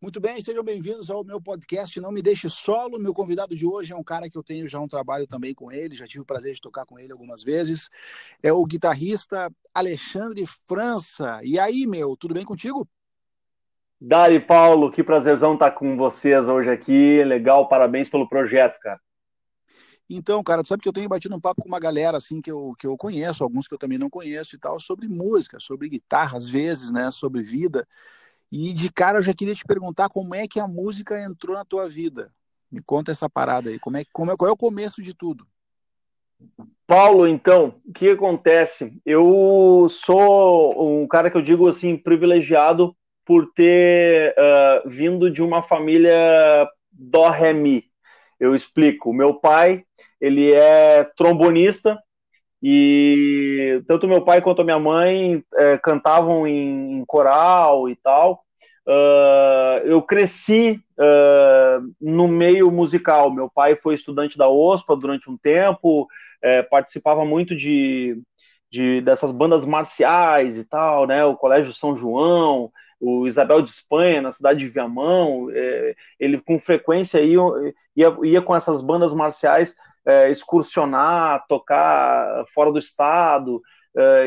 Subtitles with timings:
[0.00, 3.00] Muito bem, sejam bem-vindos ao meu podcast Não Me Deixe Solo.
[3.00, 5.72] Meu convidado de hoje é um cara que eu tenho já um trabalho também com
[5.72, 7.90] ele, já tive o prazer de tocar com ele algumas vezes.
[8.40, 11.40] É o guitarrista Alexandre França.
[11.42, 12.88] E aí, meu, tudo bem contigo?
[14.00, 17.24] Dari Paulo, que prazerzão estar com vocês hoje aqui.
[17.24, 19.00] Legal, parabéns pelo projeto, cara.
[20.08, 22.52] Então, cara, tu sabe que eu tenho batido um papo com uma galera assim que
[22.52, 25.88] eu, que eu conheço, alguns que eu também não conheço e tal, sobre música, sobre
[25.88, 27.84] guitarra às vezes, né, sobre vida.
[28.50, 31.64] E de cara eu já queria te perguntar como é que a música entrou na
[31.64, 32.32] tua vida.
[32.70, 33.78] Me conta essa parada aí.
[33.78, 35.46] Como é, como é, qual é o começo de tudo?
[36.86, 38.98] Paulo, então, o que acontece?
[39.04, 45.62] Eu sou um cara que eu digo assim, privilegiado por ter uh, vindo de uma
[45.62, 47.84] família dó ré mi.
[48.40, 49.12] Eu explico.
[49.12, 49.84] Meu pai,
[50.20, 51.98] ele é trombonista,
[52.62, 58.44] e tanto meu pai quanto a minha mãe é, cantavam em, em, coral e tal.
[58.88, 63.30] Uh, eu cresci uh, no meio musical.
[63.30, 66.08] Meu pai foi estudante da OSPA durante um tempo,
[66.40, 68.18] é, participava muito de,
[68.70, 71.22] de, dessas bandas marciais e tal, né?
[71.22, 75.50] O Colégio São João, o Isabel de Espanha, na cidade de Viamão.
[75.52, 77.42] É, ele com frequência ia,
[77.94, 83.60] ia, ia com essas bandas marciais é, excursionar, tocar fora do estado.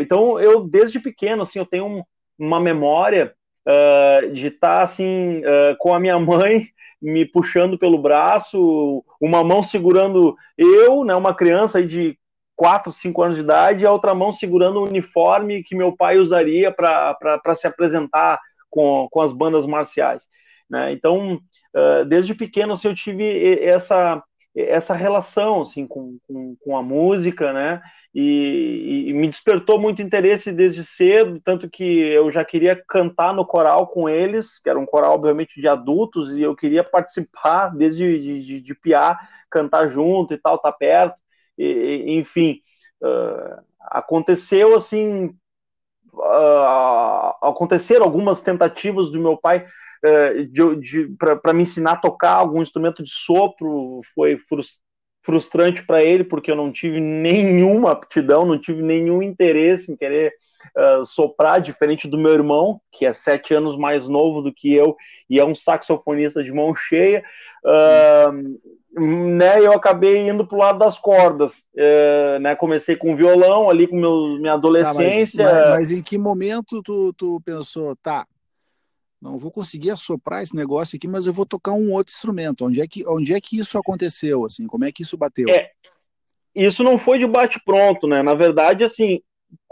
[0.02, 2.04] Então, eu, desde pequeno, assim, eu tenho um,
[2.38, 3.34] uma memória
[3.68, 6.68] é, de estar, tá, assim, é, com a minha mãe
[7.02, 12.18] me puxando pelo braço, uma mão segurando eu, né, uma criança de
[12.56, 16.20] 4, 5 anos de idade, e a outra mão segurando o uniforme que meu pai
[16.20, 20.28] usaria para se apresentar com, com as bandas marciais.
[20.70, 20.94] Né?
[20.94, 21.40] Então,
[21.76, 24.24] uh, desde pequeno, assim, eu tive essa,
[24.56, 27.82] essa relação assim com, com, com a música, né?
[28.14, 33.46] E, e, me despertou muito interesse desde cedo, tanto que eu já queria cantar no
[33.46, 38.20] coral com eles, que era um coral obviamente de adultos, e eu queria participar desde
[38.20, 39.18] de, de, de piar,
[39.50, 41.16] cantar junto e tal, tá perto,
[41.58, 42.60] e, enfim,
[43.02, 45.28] uh, aconteceu assim,
[46.14, 49.66] uh, aconteceram algumas tentativas do meu pai
[50.04, 50.48] eh,
[51.42, 54.91] para me ensinar a tocar algum instrumento de sopro foi frustrante
[55.86, 60.34] para ele, porque eu não tive nenhuma aptidão, não tive nenhum interesse em querer
[60.76, 64.96] uh, soprar, diferente do meu irmão, que é sete anos mais novo do que eu
[65.30, 67.24] e é um saxofonista de mão cheia.
[67.64, 68.60] Uh,
[69.00, 71.66] né, eu acabei indo para o lado das cordas.
[71.74, 75.46] Uh, né, comecei com violão ali com meu, minha adolescência.
[75.46, 78.26] Tá, mas, mas, mas, em que momento tu, tu pensou, tá,
[79.22, 82.66] não vou conseguir assoprar esse negócio aqui, mas eu vou tocar um outro instrumento.
[82.66, 84.46] Onde é que, onde é que isso aconteceu?
[84.46, 85.48] Assim, como é que isso bateu?
[85.50, 85.70] É,
[86.56, 88.24] isso não foi de bate pronto, né?
[88.24, 89.22] Na verdade, assim,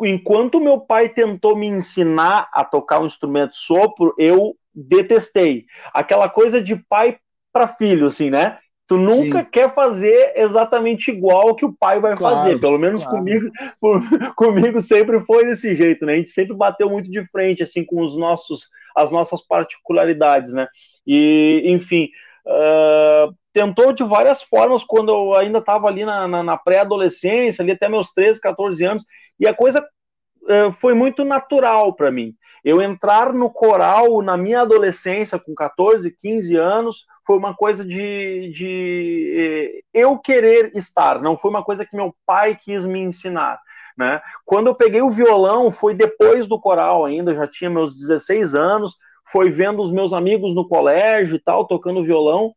[0.02, 5.66] enquanto meu pai tentou me ensinar a tocar um instrumento sopro, eu detestei.
[5.94, 7.18] Aquela coisa de pai
[7.52, 8.60] para filho, assim, né?
[8.88, 9.50] Tu nunca Sim.
[9.52, 12.60] quer fazer exatamente igual que o pai vai claro, fazer.
[12.60, 13.20] Pelo menos claro.
[13.20, 14.02] comigo, por,
[14.36, 16.14] comigo sempre foi desse jeito, né?
[16.14, 20.68] A gente sempre bateu muito de frente, assim, com os nossos, as nossas particularidades, né?
[21.06, 22.10] E, enfim,
[22.46, 27.72] uh, tentou de várias formas quando eu ainda estava ali na, na, na pré-adolescência, ali
[27.72, 29.06] até meus 13, 14 anos,
[29.40, 32.34] e a coisa uh, foi muito natural para mim.
[32.64, 38.52] Eu entrar no coral na minha adolescência, com 14, 15 anos, foi uma coisa de,
[38.54, 43.60] de eh, eu querer estar, não foi uma coisa que meu pai quis me ensinar.
[44.00, 44.22] Né?
[44.46, 48.98] Quando eu peguei o violão, foi depois do coral ainda, já tinha meus 16 anos,
[49.30, 52.54] foi vendo os meus amigos no colégio e tal, tocando violão.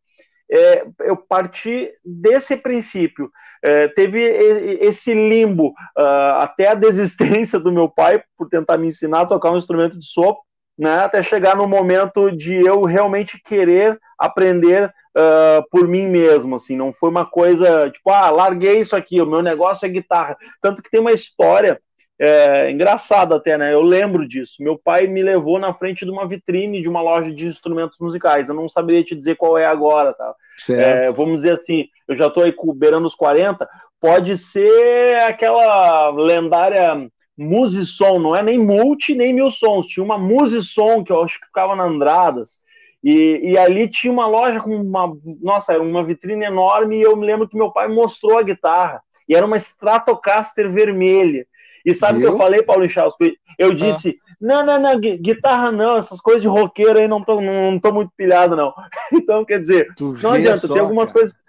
[0.49, 3.29] É, eu parti desse princípio.
[3.61, 9.21] É, teve esse limbo uh, até a desistência do meu pai por tentar me ensinar
[9.21, 10.41] a tocar um instrumento de sopro,
[10.77, 16.75] né, até chegar no momento de eu realmente querer aprender uh, por mim mesmo, assim,
[16.75, 20.81] não foi uma coisa tipo, ah, larguei isso aqui, o meu negócio é guitarra, tanto
[20.81, 21.79] que tem uma história
[22.19, 26.27] é, engraçada até, né, eu lembro disso, meu pai me levou na frente de uma
[26.27, 30.13] vitrine de uma loja de instrumentos musicais, eu não saberia te dizer qual é agora,
[30.13, 30.33] tá,
[30.69, 33.67] é, vamos dizer assim, eu já estou aí beirando os 40,
[33.99, 41.03] pode ser aquela lendária Musissom, não é nem multi nem mil sons, tinha uma Musissom
[41.03, 42.61] que eu acho que ficava na Andradas,
[43.03, 47.17] e, e, ali tinha uma loja com uma, nossa, era uma vitrine enorme, e eu
[47.17, 51.45] me lembro que meu pai mostrou a guitarra, e era uma Stratocaster vermelha,
[51.85, 53.13] e sabe o que eu falei, Paulo Chaus?
[53.59, 54.35] Eu disse, ah.
[54.39, 57.91] não, não, não, guitarra não, essas coisas de roqueiro aí não tô, não, não tô
[57.91, 58.73] muito pilhado, não.
[59.11, 61.19] Então, quer dizer, tu não adianta, só, tem algumas cara.
[61.19, 61.43] coisas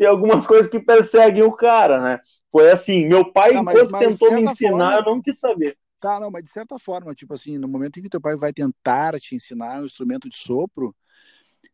[0.00, 2.20] tem algumas coisas que perseguem o cara, né?
[2.50, 4.94] Foi assim, meu pai, tá, enquanto mas, mas tentou me ensinar, forma...
[4.96, 5.76] eu não quis saber.
[6.00, 8.52] Tá, não, mas de certa forma, tipo assim, no momento em que teu pai vai
[8.52, 10.94] tentar te ensinar um instrumento de sopro,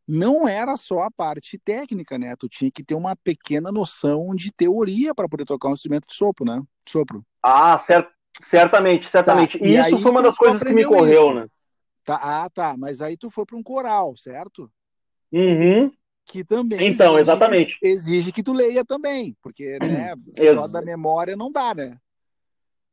[0.06, 2.34] não era só a parte técnica, né?
[2.36, 6.14] Tu tinha que ter uma pequena noção de teoria para poder tocar um instrumento de
[6.14, 6.62] sopro, né?
[6.88, 7.24] Sopro.
[7.42, 8.14] Ah, certo.
[8.40, 9.58] Certamente, certamente.
[9.58, 9.64] Tá.
[9.64, 11.34] E, e isso foi uma das coisas que me correu, isso.
[11.34, 11.46] né?
[12.04, 12.76] Tá, ah, tá.
[12.76, 14.70] Mas aí tu foi para um coral, certo?
[15.32, 15.90] Uhum.
[16.26, 16.88] Que também.
[16.88, 17.78] Então, exige, exatamente.
[17.82, 20.14] Exige que tu leia também, porque né,
[20.56, 21.96] só da memória não dá, né?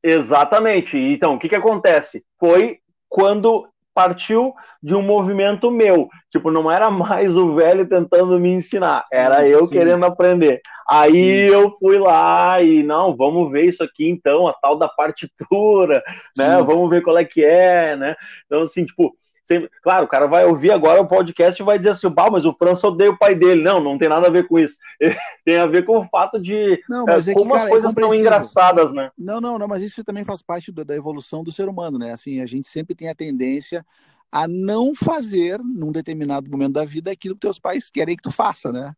[0.03, 0.97] Exatamente.
[0.97, 2.23] Então, o que, que acontece?
[2.37, 6.09] Foi quando partiu de um movimento meu.
[6.31, 9.71] Tipo, não era mais o velho tentando me ensinar, sim, era eu sim.
[9.71, 10.61] querendo aprender.
[10.89, 11.13] Aí
[11.47, 11.53] sim.
[11.53, 16.03] eu fui lá e, não, vamos ver isso aqui então, a tal da partitura,
[16.37, 16.61] né?
[16.61, 18.15] Vamos ver qual é que é, né?
[18.45, 21.91] Então, assim, tipo, Sempre, claro, o cara vai ouvir agora o podcast e vai dizer
[21.91, 23.61] assim, bah, mas o França odeia o pai dele.
[23.61, 24.77] Não, não tem nada a ver com isso.
[25.43, 27.69] tem a ver com o fato de não, é, é como que, cara, as é
[27.69, 29.11] coisas estão engraçadas, né?
[29.17, 32.13] Não, não, não, mas isso também faz parte da, da evolução do ser humano, né?
[32.13, 33.85] Assim, a gente sempre tem a tendência
[34.31, 38.31] a não fazer, num determinado momento da vida, aquilo que teus pais querem que tu
[38.31, 38.93] faça, né?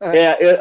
[0.00, 0.60] é, é,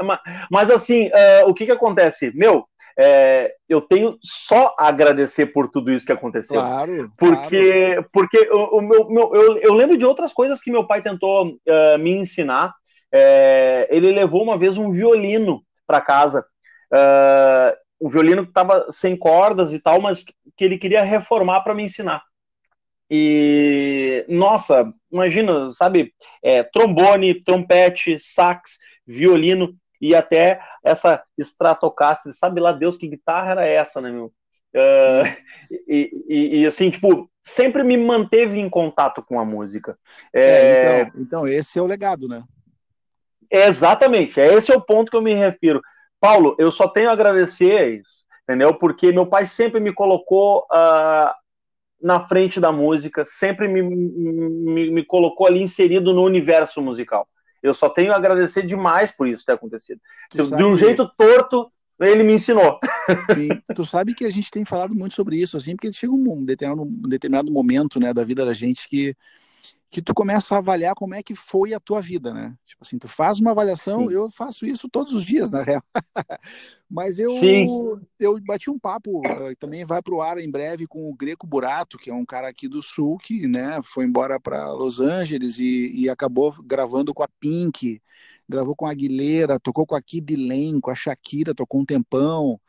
[0.52, 2.32] mas assim, uh, o que que acontece?
[2.36, 2.66] Meu,
[3.02, 6.60] é, eu tenho só a agradecer por tudo isso que aconteceu.
[6.60, 7.10] Claro.
[7.18, 8.10] Porque, claro.
[8.12, 11.48] porque o, o meu, meu eu, eu, lembro de outras coisas que meu pai tentou
[11.48, 12.76] uh, me ensinar.
[13.10, 16.46] É, ele levou uma vez um violino para casa.
[16.92, 20.26] Uh, um violino que estava sem cordas e tal, mas
[20.58, 22.22] que ele queria reformar para me ensinar.
[23.10, 26.14] E, nossa, imagina, sabe,
[26.44, 33.66] é, trombone, trompete, sax, violino e até essa Stratocaster, sabe lá Deus que guitarra era
[33.66, 34.32] essa, né, meu?
[34.74, 35.26] Uh,
[35.88, 39.98] e, e, e, assim, tipo, sempre me manteve em contato com a música.
[40.34, 42.44] É, é, então, então, esse é o legado, né?
[43.50, 45.82] Exatamente, é esse é o ponto que eu me refiro.
[46.20, 48.76] Paulo, eu só tenho a agradecer isso, entendeu?
[48.76, 51.34] Porque meu pai sempre me colocou uh,
[52.02, 57.28] na frente da música, sempre me, me, me colocou ali inserido no universo musical.
[57.62, 60.00] Eu só tenho a agradecer demais por isso ter acontecido.
[60.32, 62.80] de um jeito torto, ele me ensinou.
[63.34, 63.50] Sim.
[63.76, 66.84] Tu sabe que a gente tem falado muito sobre isso, assim, porque chega um determinado,
[66.84, 69.16] um determinado momento, né, da vida da gente que
[69.92, 72.56] que tu começa a avaliar como é que foi a tua vida, né?
[72.64, 74.14] Tipo assim, tu faz uma avaliação, Sim.
[74.14, 75.84] eu faço isso todos os dias, na real.
[76.88, 77.66] Mas eu Sim.
[78.20, 81.48] eu bati um papo, uh, também vai para o ar em breve com o Greco
[81.48, 85.58] Burato, que é um cara aqui do Sul que, né, foi embora para Los Angeles
[85.58, 88.00] e, e, acabou gravando com a Pink,
[88.48, 92.60] gravou com a Aguilera, tocou com a Kid Lane, com a Shakira, tocou um tempão.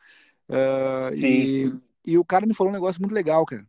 [0.49, 3.65] Uh, e, e o cara me falou um negócio muito legal, cara.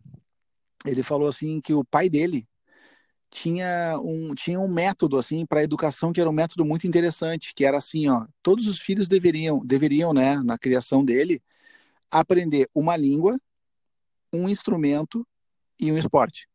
[0.86, 2.46] Ele falou assim que o pai dele
[3.32, 7.54] tinha um, tinha um método assim para a educação que era um método muito interessante,
[7.54, 11.42] que era assim, ó, todos os filhos deveriam, deveriam, né, na criação dele,
[12.10, 13.40] aprender uma língua,
[14.30, 15.26] um instrumento
[15.80, 16.46] e um esporte.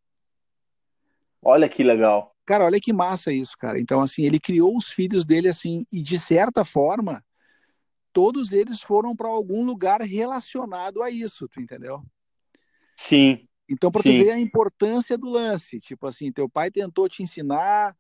[1.42, 2.36] Olha que legal.
[2.46, 3.80] Cara, olha que massa isso, cara.
[3.80, 7.26] Então, assim, ele criou os filhos dele assim, e de certa forma,
[8.14, 12.04] todos eles foram para algum lugar relacionado a isso, tu entendeu?
[12.96, 13.48] Sim.
[13.70, 17.96] Então, para tu ver a importância do lance, tipo assim, teu pai tentou te ensinar,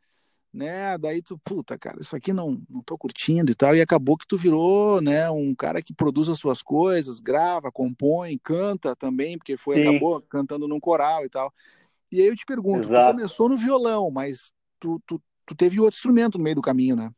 [0.53, 0.97] né?
[0.97, 4.25] Daí tu, puta, cara, isso aqui não, não tô curtindo e tal, e acabou que
[4.25, 9.57] tu virou, né, um cara que produz as suas coisas, grava, compõe, canta também, porque
[9.57, 9.81] foi, Sim.
[9.83, 11.53] acabou cantando num coral e tal.
[12.11, 13.11] E aí eu te pergunto, Exato.
[13.11, 16.95] tu começou no violão, mas tu, tu, tu teve outro instrumento no meio do caminho,
[16.95, 17.11] né?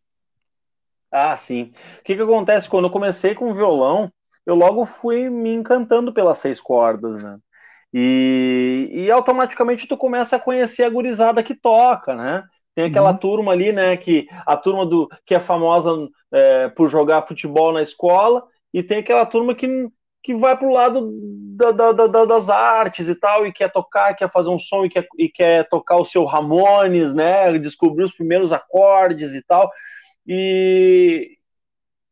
[1.12, 1.72] Ah, sim.
[2.00, 2.70] O que que acontece?
[2.70, 4.12] Quando eu comecei com o violão,
[4.46, 7.39] eu logo fui me encantando pelas seis cordas, né?
[7.93, 12.43] E, e automaticamente tu começa a conhecer a gurizada que toca, né?
[12.75, 13.17] Tem aquela uhum.
[13.17, 13.98] turma ali, né?
[13.98, 15.91] Que a turma do que é famosa
[16.31, 18.43] é, por jogar futebol na escola,
[18.74, 19.67] e tem aquela turma que,
[20.24, 21.10] que vai pro lado
[21.58, 24.89] da, da, da, das artes e tal, e quer tocar, quer fazer um som e
[24.89, 27.58] quer, e quer tocar o seu Ramones, né?
[27.58, 29.69] Descobrir os primeiros acordes e tal.
[30.27, 31.38] E,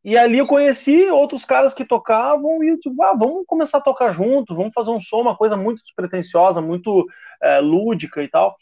[0.08, 4.14] e ali eu conheci outros caras que tocavam e tipo, ah, vamos começar a tocar
[4.14, 7.06] junto, vamos fazer um som, uma coisa muito despretensiosa, muito
[7.44, 8.56] é, lúdica e tal.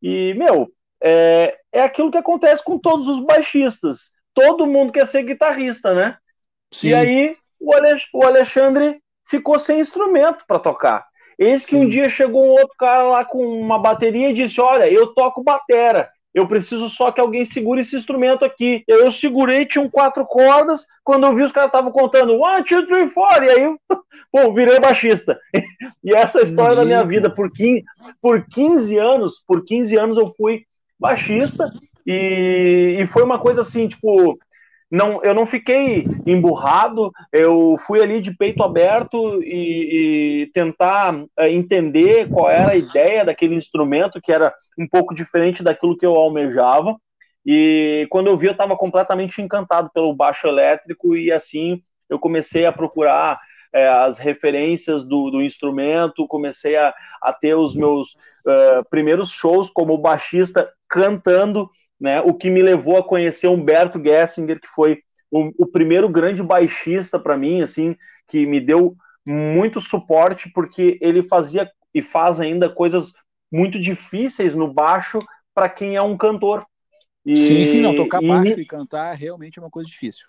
[0.00, 0.70] E, meu,
[1.02, 4.12] é, é aquilo que acontece com todos os baixistas.
[4.32, 6.16] Todo mundo quer ser guitarrista, né?
[6.72, 6.90] Sim.
[6.90, 11.04] E aí o Alexandre ficou sem instrumento para tocar.
[11.36, 11.80] Eis que Sim.
[11.80, 15.42] um dia chegou um outro cara lá com uma bateria e disse: Olha, eu toco
[15.42, 16.08] batera.
[16.34, 18.82] Eu preciso só que alguém segure esse instrumento aqui.
[18.88, 20.86] Eu segurei, tinham quatro cordas.
[21.04, 23.42] Quando eu vi, os caras estavam contando one, two, three, four.
[23.42, 23.76] E aí,
[24.32, 25.38] pô, virei baixista.
[26.02, 27.28] e essa é a história da minha vida.
[27.28, 27.84] Por 15,
[28.20, 30.64] por 15 anos, por 15 anos eu fui
[30.98, 31.70] baixista.
[32.06, 34.38] E, e foi uma coisa assim, tipo,
[34.92, 41.28] não, eu não fiquei emburrado, eu fui ali de peito aberto e, e tentar uh,
[41.48, 46.14] entender qual era a ideia daquele instrumento, que era um pouco diferente daquilo que eu
[46.14, 46.94] almejava.
[47.44, 52.66] E quando eu vi, eu estava completamente encantado pelo baixo elétrico e assim eu comecei
[52.66, 53.40] a procurar
[53.72, 58.10] é, as referências do, do, instrumento, comecei a, a ter os meus
[58.46, 61.70] uh, primeiros shows como baixista cantando,
[62.02, 64.98] né, o que me levou a conhecer Humberto Gessinger, que foi
[65.30, 71.22] o, o primeiro grande baixista para mim, assim, que me deu muito suporte, porque ele
[71.28, 73.12] fazia e faz ainda coisas
[73.52, 75.20] muito difíceis no baixo
[75.54, 76.66] para quem é um cantor.
[77.24, 80.26] E, sim, sim, não, tocar e, baixo e cantar realmente é uma coisa difícil.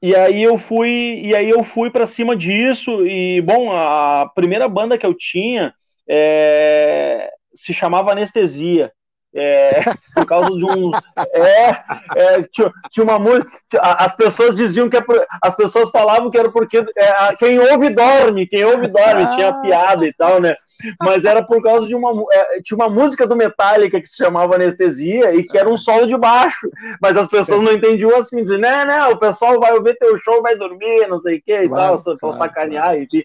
[0.00, 4.66] E aí eu fui, e aí eu fui para cima disso e bom, a primeira
[4.68, 5.74] banda que eu tinha
[6.08, 8.90] é, se chamava Anestesia.
[9.34, 9.82] É,
[10.14, 10.90] por causa de um.
[11.34, 11.70] É,
[12.16, 13.50] é tinha, tinha, uma música.
[13.80, 17.88] As pessoas diziam que é por, as pessoas falavam que era porque é, quem ouve
[17.90, 19.34] dorme, quem ouve dorme, ah.
[19.34, 20.54] tinha piada e tal, né?
[21.02, 22.10] Mas era por causa de uma.
[22.32, 26.06] É, tinha uma música do Metallica que se chamava Anestesia e que era um solo
[26.06, 26.68] de baixo.
[27.00, 30.42] Mas as pessoas não entendiam assim, diziam, né, né, o pessoal vai ouvir teu show,
[30.42, 33.02] vai dormir, não sei o que e claro, tal, claro, sacanear, claro.
[33.02, 33.22] enfim.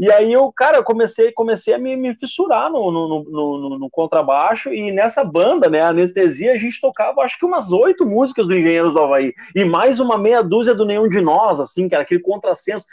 [0.00, 3.90] E aí eu, cara, eu comecei, comecei a me, me fissurar no, no, no, no,
[3.90, 8.56] contrabaixo, e nessa banda, né, Anestesia, a gente tocava acho que umas oito músicas do
[8.56, 12.02] Engenheiros do Havaí, e mais uma meia dúzia do Nenhum de Nós, assim, que era
[12.02, 12.86] aquele contrassenso,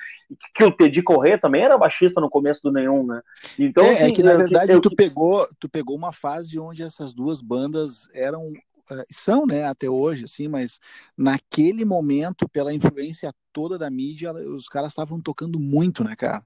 [0.53, 3.21] que o Teddy Corrêa também era baixista no começo do Nenhum, né?
[3.57, 6.59] Então, é, é assim, é que na verdade eu, tu, pegou, tu pegou uma fase
[6.59, 8.51] onde essas duas bandas eram
[8.91, 10.77] eh, são, né, até hoje, assim, mas
[11.17, 16.43] naquele momento, pela influência toda da mídia, os caras estavam tocando muito, né, cara?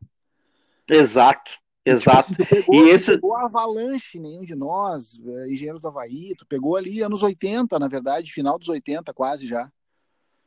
[0.91, 1.51] Exato,
[1.86, 2.36] exato.
[2.36, 3.13] Tipo pegou, e esse...
[3.13, 7.79] pegou a Avalanche, nenhum de nós, é, Engenheiros do Havaí, tu pegou ali anos 80,
[7.79, 9.71] na verdade, final dos 80 quase já.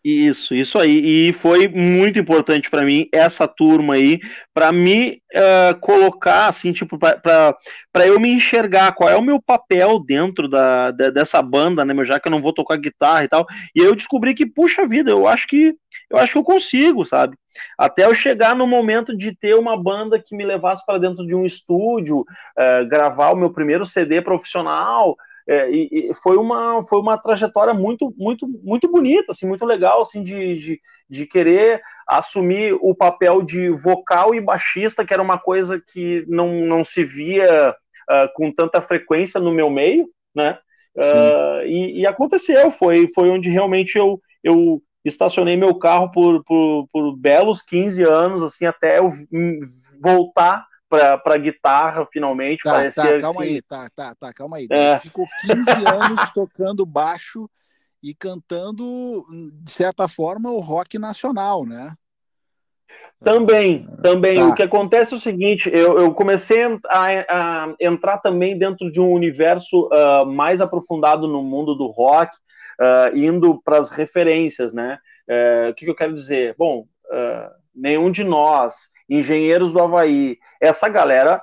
[0.04, 1.28] Isso, isso aí.
[1.30, 4.20] E foi muito importante para mim essa turma aí,
[4.52, 9.98] para me uh, colocar assim, tipo, para eu me enxergar qual é o meu papel
[9.98, 13.46] dentro da, dessa banda, né, já que eu não vou tocar guitarra e tal.
[13.74, 15.74] E aí eu descobri que, puxa vida, eu acho que
[16.10, 17.34] eu acho que eu consigo, sabe?
[17.78, 21.34] Até eu chegar no momento de ter uma banda que me levasse para dentro de
[21.34, 25.16] um estúdio, uh, gravar o meu primeiro CD profissional.
[25.46, 30.00] É, e, e, foi uma foi uma trajetória muito muito muito bonita assim muito legal
[30.00, 35.38] assim de, de, de, querer assumir o papel de vocal e baixista que era uma
[35.38, 37.76] coisa que não, não se via
[38.10, 40.58] uh, com tanta frequência no meu meio né?
[40.96, 46.88] Uh, e, e, aconteceu foi foi onde realmente eu eu estacionei meu carro por, por,
[46.90, 49.12] por belos 15 anos assim até eu
[50.00, 50.64] voltar
[51.22, 52.62] para guitarra, finalmente.
[52.62, 53.54] Tá, parecia tá, calma assim...
[53.54, 54.66] aí, tá, tá, tá, calma aí.
[54.70, 54.98] É.
[54.98, 57.48] Ficou 15 anos tocando baixo
[58.02, 59.24] e cantando,
[59.62, 61.94] de certa forma, o rock nacional, né?
[63.24, 64.36] Também, também.
[64.36, 64.46] Tá.
[64.48, 69.00] O que acontece é o seguinte: eu, eu comecei a, a, entrar também dentro de
[69.00, 72.36] um universo uh, mais aprofundado no mundo do rock,
[72.78, 74.98] uh, indo para as referências, né?
[75.26, 76.54] Uh, o que, que, eu quero dizer?
[76.58, 76.86] Bom,
[77.74, 78.74] nenhum de nós,
[79.08, 81.42] engenheiros do Havaí, essa galera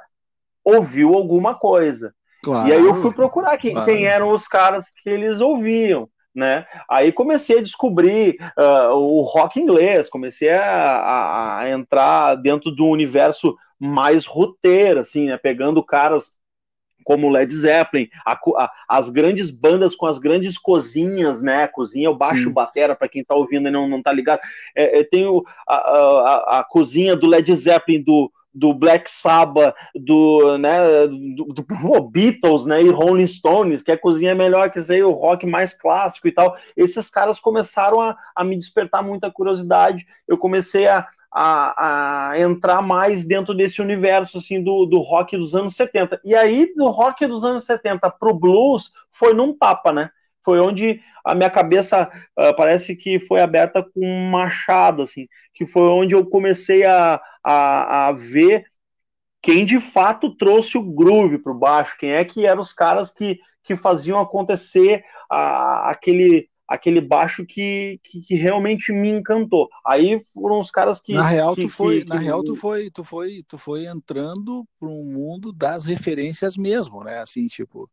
[0.64, 2.14] ouviu alguma coisa.
[2.44, 3.86] Claro, e aí eu fui procurar quem, claro.
[3.86, 6.10] quem eram os caras que eles ouviam.
[6.34, 6.66] Né?
[6.90, 13.56] Aí comecei a descobrir uh, o rock inglês, comecei a, a, entrar dentro do universo
[13.78, 15.38] mais roteiro, assim, né?
[15.38, 16.32] pegando caras
[17.04, 21.68] como Led Zeppelin, a, a, as grandes bandas com as grandes cozinhas, né?
[21.68, 22.54] Cozinha, o baixo Sim.
[22.54, 24.40] batera, para quem tá ouvindo e não, não tá ligado.
[24.76, 29.76] É, é, tem o, a, a, a, cozinha do Led Zeppelin, do, do Black Sabbath,
[29.96, 34.70] do, né, do, do, do, Beatles, né, e Rolling Stones, que a cozinha é melhor
[34.70, 36.58] que aí, o rock mais clássico e tal.
[36.76, 40.06] Esses caras começaram a, a me despertar muita curiosidade.
[40.28, 45.56] Eu comecei a, a, a, entrar mais dentro desse universo assim do, do rock dos
[45.56, 46.20] anos 70.
[46.26, 50.10] E aí, do rock dos anos 70 pro blues, foi num tapa, né?
[50.44, 55.66] Foi onde a minha cabeça uh, parece que foi aberta com um machado, assim, que
[55.66, 58.66] foi onde eu comecei a, a, a ver
[59.42, 63.40] quem de fato trouxe o groove para baixo, quem é que eram os caras que,
[63.64, 69.70] que faziam acontecer aquele aquele baixo que, que, que, realmente me encantou.
[69.86, 72.90] Aí foram os caras que na real que, tu foi, que, na real tu foi,
[72.90, 77.20] tu foi, tu foi entrando para um mundo das referências mesmo, né?
[77.20, 77.92] Assim, tipo,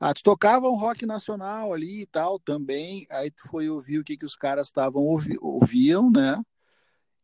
[0.00, 4.04] ah, tu tocava um rock nacional ali e tal também, aí tu foi ouvir o
[4.04, 6.40] que que os caras estavam ouvi, ouviam, né?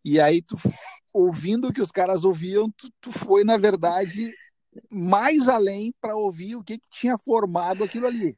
[0.05, 0.59] E aí tu
[1.15, 4.35] ouvindo o que os caras ouviam, tu, tu foi na verdade
[4.91, 8.37] mais além para ouvir o que, que tinha formado aquilo ali.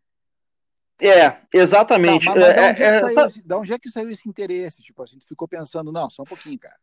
[1.00, 2.26] É, exatamente.
[2.26, 3.33] Tá, mas, mas é, é, essa...
[3.45, 4.83] da onde é que saiu esse interesse?
[4.83, 6.76] Tipo assim, tu ficou pensando, não, só um pouquinho, cara.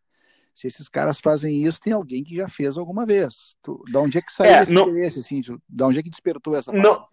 [0.54, 3.56] Se esses caras fazem isso, tem alguém que já fez alguma vez.
[3.62, 4.90] Tu, da onde é que saiu é, esse não...
[4.90, 5.42] interesse, assim?
[5.42, 7.06] Tu, da onde é que despertou essa não...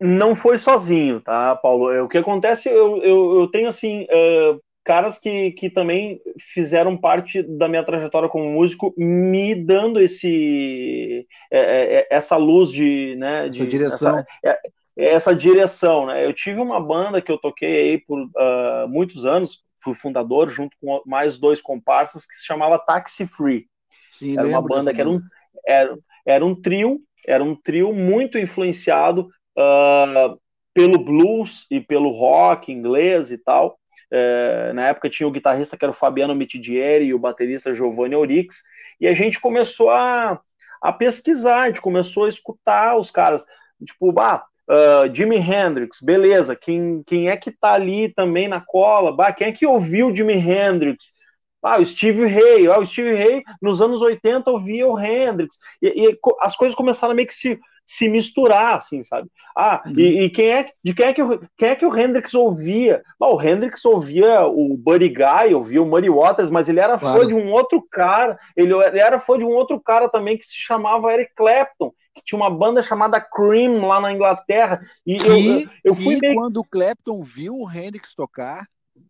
[0.00, 1.92] não foi sozinho, tá, Paulo?
[1.92, 4.04] É, o que acontece, eu, eu, eu tenho assim.
[4.04, 6.18] Uh, caras que, que também
[6.54, 13.44] fizeram parte da minha trajetória como músico, me dando esse é essa luz de, né,
[13.44, 14.24] essa de, direção.
[14.42, 14.58] Essa,
[14.98, 16.24] essa, direção, né?
[16.24, 20.76] Eu tive uma banda que eu toquei aí por uh, muitos anos, fui fundador junto
[20.80, 23.66] com mais dois comparsas que se chamava Taxi Free.
[24.10, 25.20] Sim, era uma banda que era um,
[25.66, 30.38] era, era um trio, era um trio muito influenciado uh,
[30.74, 33.78] pelo blues e pelo rock inglês e tal.
[34.10, 38.14] É, na época tinha o guitarrista que era o Fabiano Mitidieri e o baterista Giovanni
[38.14, 38.62] Orix,
[38.98, 40.40] e a gente começou a,
[40.80, 43.44] a pesquisar, a gente começou a escutar os caras,
[43.84, 49.12] tipo, bah, uh, Jimi Hendrix, beleza, quem, quem é que tá ali também na cola?
[49.12, 51.16] Bah, quem é que ouviu Jimi Hendrix?
[51.62, 56.08] Ah, o Steve Ray, ah, o Steve Ray nos anos 80 ouvia o Hendrix, e,
[56.08, 57.58] e as coisas começaram a meio que se
[57.88, 59.30] se misturar, assim, sabe?
[59.56, 59.94] Ah, uhum.
[59.96, 63.02] e, e, quem é de quem é que o, quem é que o Hendrix ouvia?
[63.18, 67.18] Ah, o Hendrix ouvia o Buddy Guy, ouvia o Muddy Waters, mas ele era claro.
[67.18, 70.44] fã de um outro cara, ele, ele era fã de um outro cara também que
[70.44, 71.90] se chamava Eric Clapton,
[72.24, 74.80] tinha uma banda chamada Cream lá na Inglaterra.
[75.06, 76.34] E que, eu, eu fui meio...
[76.34, 78.66] quando o Clapton viu o Hendrix tocar,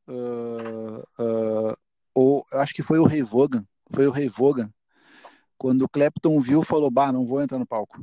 [0.09, 1.77] uh, uh,
[2.15, 4.71] ou acho que foi o Ray Vaughan, foi o Ray Vaughan,
[5.57, 7.99] quando o Clapton viu, falou: Bah, não vou entrar no palco.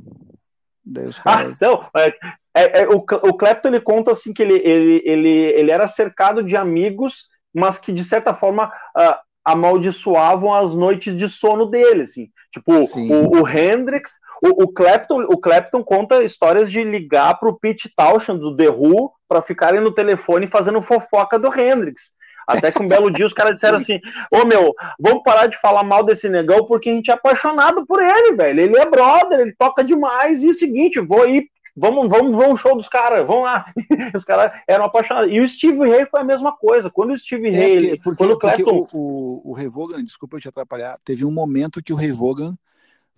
[1.24, 2.08] Ah, então, é,
[2.54, 6.44] é, é, o, o Clapton ele conta assim que ele, ele, ele, ele era cercado
[6.44, 12.28] de amigos, mas que de certa forma uh, amaldiçoavam as noites de sono dele, assim.
[12.52, 14.12] Tipo, o, o, Hendrix,
[14.42, 19.12] o, o, Clapton, o Clapton conta histórias de ligar pro Pete Townshend do The Who
[19.28, 22.16] para ficarem no telefone fazendo fofoca do Hendrix.
[22.44, 24.00] Até que um belo dia os caras disseram assim:
[24.32, 28.02] Ô meu, vamos parar de falar mal desse negão porque a gente é apaixonado por
[28.02, 28.60] ele, velho.
[28.60, 30.42] Ele é brother, ele toca demais.
[30.42, 33.72] E é o seguinte, vou ir vamos, vamos, vamos show dos caras, vamos lá.
[34.14, 35.30] Os caras eram apaixonados.
[35.30, 36.90] E o Steve Ray foi a mesma coisa.
[36.90, 37.98] Quando o Steve é, Ray.
[37.98, 38.88] Porque, quando o, Clapton...
[38.92, 42.56] o, o, o Revogan, desculpa eu te atrapalhar, teve um momento que o Revogan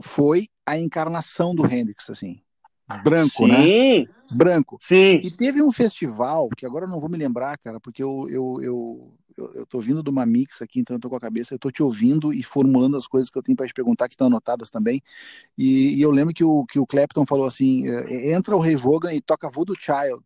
[0.00, 2.40] foi a encarnação do Hendrix, assim.
[3.02, 3.56] Branco, né?
[3.56, 3.98] Sim.
[4.00, 4.06] né?
[4.32, 4.78] Branco.
[4.80, 5.20] Sim.
[5.22, 8.58] E teve um festival, que agora eu não vou me lembrar, cara, porque eu, eu,
[8.62, 9.14] eu,
[9.54, 11.70] eu, tô vindo de uma mix aqui, então eu tô com a cabeça, eu tô
[11.70, 14.70] te ouvindo e formulando as coisas que eu tenho para te perguntar, que estão anotadas
[14.70, 15.02] também.
[15.56, 18.76] E, e, eu lembro que o, que o Clapton falou assim: é, entra o Ray
[18.76, 20.22] Vaughan e toca Voodoo Child.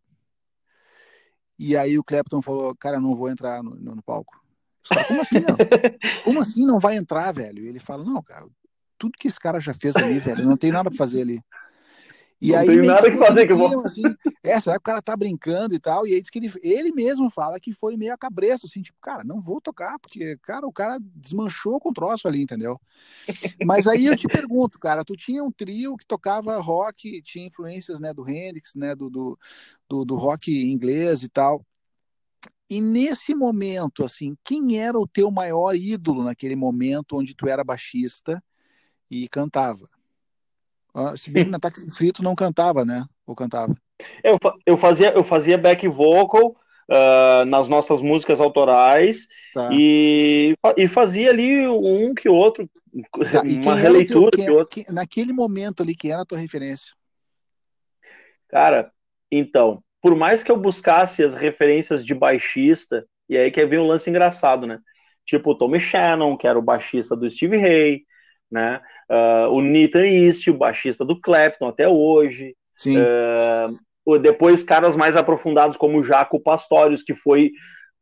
[1.57, 4.41] E aí o Clapton falou: cara, não vou entrar no, no, no palco.
[4.89, 5.55] Cara, como assim, não?
[6.23, 7.63] Como assim não vai entrar, velho?
[7.63, 8.47] E ele fala: não, cara,
[8.97, 11.41] tudo que esse cara já fez ali, velho, não tem nada para fazer ali.
[12.43, 13.85] E não aí, tem nada que fazer que eu vou.
[13.85, 14.01] Assim,
[14.43, 16.05] é, será que o cara tá brincando e tal?
[16.05, 18.99] E aí diz que ele, ele mesmo fala que foi meio a cabresto, assim, tipo,
[19.01, 22.81] cara, não vou tocar, porque, cara, o cara desmanchou com o troço ali, entendeu?
[23.65, 28.01] Mas aí eu te pergunto, cara, tu tinha um trio que tocava rock, tinha influências,
[28.01, 29.39] né, do Hendrix, né, do, do,
[29.87, 31.65] do, do rock inglês e tal.
[32.69, 37.63] E nesse momento, assim, quem era o teu maior ídolo naquele momento onde tu era
[37.63, 38.43] baixista
[39.09, 39.92] e cantava?
[40.93, 43.05] Ah, se bem que na Táxi Frito não cantava, né?
[43.25, 43.75] Ou cantava?
[44.23, 46.55] Eu, eu, fazia, eu fazia back vocal
[46.89, 49.69] uh, nas nossas músicas autorais tá.
[49.71, 52.69] e, e fazia ali um que outro,
[53.31, 54.83] tá, uma releitura teu, que outro.
[54.93, 56.93] naquele momento ali, quem era a tua referência?
[58.49, 58.91] Cara,
[59.31, 63.87] então, por mais que eu buscasse as referências de baixista, e aí que vem um
[63.87, 64.79] lance engraçado, né?
[65.25, 68.03] Tipo o Tommy Shannon, que era o baixista do Steve Ray,
[68.51, 68.81] né?
[69.09, 72.55] Uh, o Nathan East, o baixista do Clapton até hoje.
[72.77, 72.97] Sim.
[72.97, 77.51] Uh, depois caras mais aprofundados como o Jaco Pastorius, que foi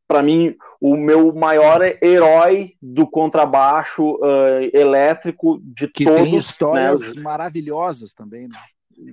[0.07, 6.21] para mim o meu maior herói do contrabaixo uh, elétrico de que todos.
[6.21, 7.21] Tem histórias né?
[7.21, 8.57] maravilhosas também, né?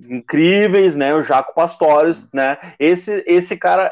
[0.09, 1.13] incríveis, né?
[1.15, 2.57] O Jaco Pastorius, né?
[2.79, 3.91] Esse esse cara,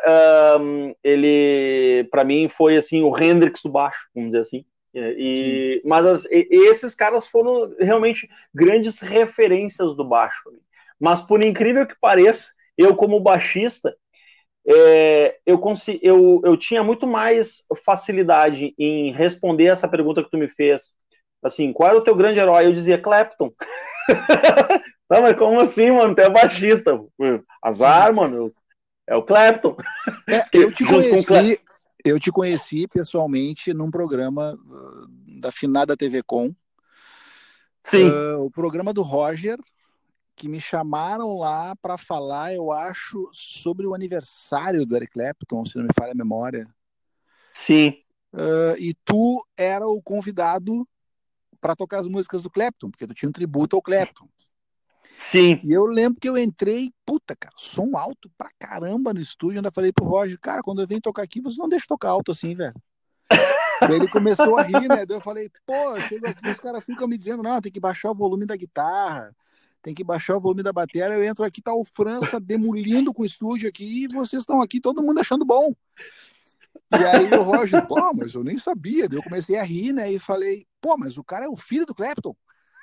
[0.60, 4.66] um, ele para mim foi assim o Hendrix do baixo, vamos dizer assim.
[5.00, 10.50] E, mas as, e, esses caras foram realmente grandes referências do baixo.
[11.00, 13.96] Mas por incrível que pareça, eu como baixista,
[14.68, 15.62] é, eu,
[16.02, 20.94] eu, eu tinha muito mais facilidade em responder essa pergunta que tu me fez.
[21.44, 22.66] Assim, qual era o teu grande herói?
[22.66, 23.54] Eu dizia Clapton.
[25.10, 26.14] Não, mas como assim, mano?
[26.14, 27.00] Tu é baixista.
[27.62, 28.52] Azar, mano.
[29.08, 29.78] É o Clapton.
[30.28, 31.60] É, eu te conheci,
[32.08, 36.56] eu te conheci pessoalmente num programa uh, da finada TV Com.
[37.84, 38.10] Sim.
[38.10, 39.58] Uh, o programa do Roger,
[40.36, 45.78] que me chamaram lá para falar, eu acho, sobre o aniversário do Eric Clapton, se
[45.78, 46.68] não me falha a memória.
[47.54, 48.02] Sim.
[48.34, 50.88] Uh, e tu era o convidado
[51.60, 54.28] para tocar as músicas do Clapton, porque tu tinha um tributo ao Clapton.
[55.18, 55.60] Sim.
[55.64, 59.58] E eu lembro que eu entrei, puta, cara, som alto pra caramba no estúdio.
[59.58, 62.32] Ainda falei pro Roger, cara, quando eu venho tocar aqui, você não deixa tocar alto
[62.32, 62.76] assim, velho.
[63.90, 65.06] ele começou a rir, né?
[65.10, 68.12] Eu falei, pô, eu chego aqui, os caras ficam me dizendo, não, tem que baixar
[68.12, 69.36] o volume da guitarra,
[69.82, 71.08] tem que baixar o volume da bateria.
[71.08, 74.80] Eu entro aqui, tá o França demolindo com o estúdio aqui, e vocês estão aqui,
[74.80, 75.74] todo mundo achando bom.
[76.92, 79.08] E aí o Roger, pô, mas eu nem sabia.
[79.12, 80.12] Eu comecei a rir, né?
[80.12, 82.36] E falei, pô, mas o cara é o filho do Clapton.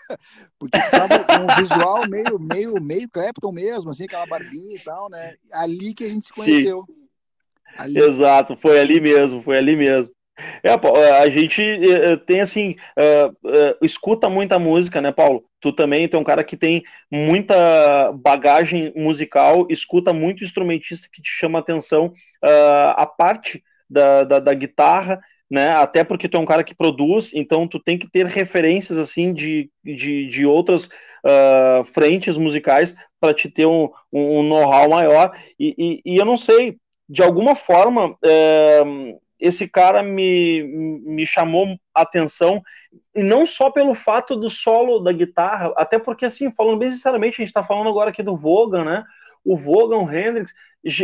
[0.58, 5.08] Porque tava com um visual meio, meio, meio Clapton mesmo, assim, aquela barbinha e tal,
[5.10, 5.34] né?
[5.52, 6.84] Ali que a gente se conheceu.
[7.88, 10.12] Exato, foi ali mesmo, foi ali mesmo.
[10.62, 10.70] É,
[11.18, 12.74] a gente eh, eh, tem assim,
[13.80, 15.44] escuta muita música, né, Paulo?
[15.60, 21.30] Tu também tem um cara que tem muita bagagem musical, escuta muito instrumentista que te
[21.30, 22.12] chama atenção,
[22.44, 25.70] uh, a parte da, da, da, guitarra, né?
[25.70, 29.32] Até porque tu é um cara que produz, então tu tem que ter referências assim
[29.32, 30.88] de, de, de outras
[31.94, 35.34] frentes musicais para te ter um, um know-how maior.
[35.58, 36.76] E, e, e, eu não sei,
[37.08, 38.14] de alguma forma
[39.44, 40.62] esse cara me,
[41.04, 42.62] me chamou atenção,
[43.14, 47.34] e não só pelo fato do solo da guitarra, até porque, assim, falando bem sinceramente,
[47.34, 49.04] a gente está falando agora aqui do Vogan, né?
[49.44, 50.52] O Vogan, o Hendrix,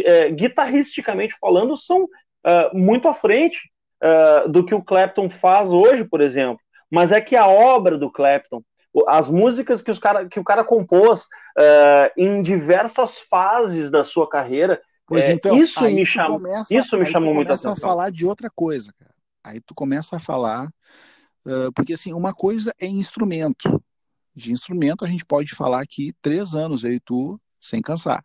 [0.05, 2.09] é, guitarristicamente falando, são uh,
[2.73, 3.70] muito à frente
[4.03, 6.61] uh, do que o Clapton faz hoje, por exemplo.
[6.91, 8.63] Mas é que a obra do Clapton,
[9.07, 11.23] as músicas que, os cara, que o cara compôs
[11.59, 16.97] uh, em diversas fases da sua carreira, Pois é, então, isso me chamou, começa, isso
[16.97, 17.73] me chamou muito a atenção.
[17.73, 19.13] a falar de outra coisa, cara.
[19.43, 20.69] Aí tu começa a falar,
[21.45, 23.83] uh, porque assim, uma coisa é instrumento.
[24.37, 28.25] De instrumento a gente pode falar aqui três anos aí tu sem cansar.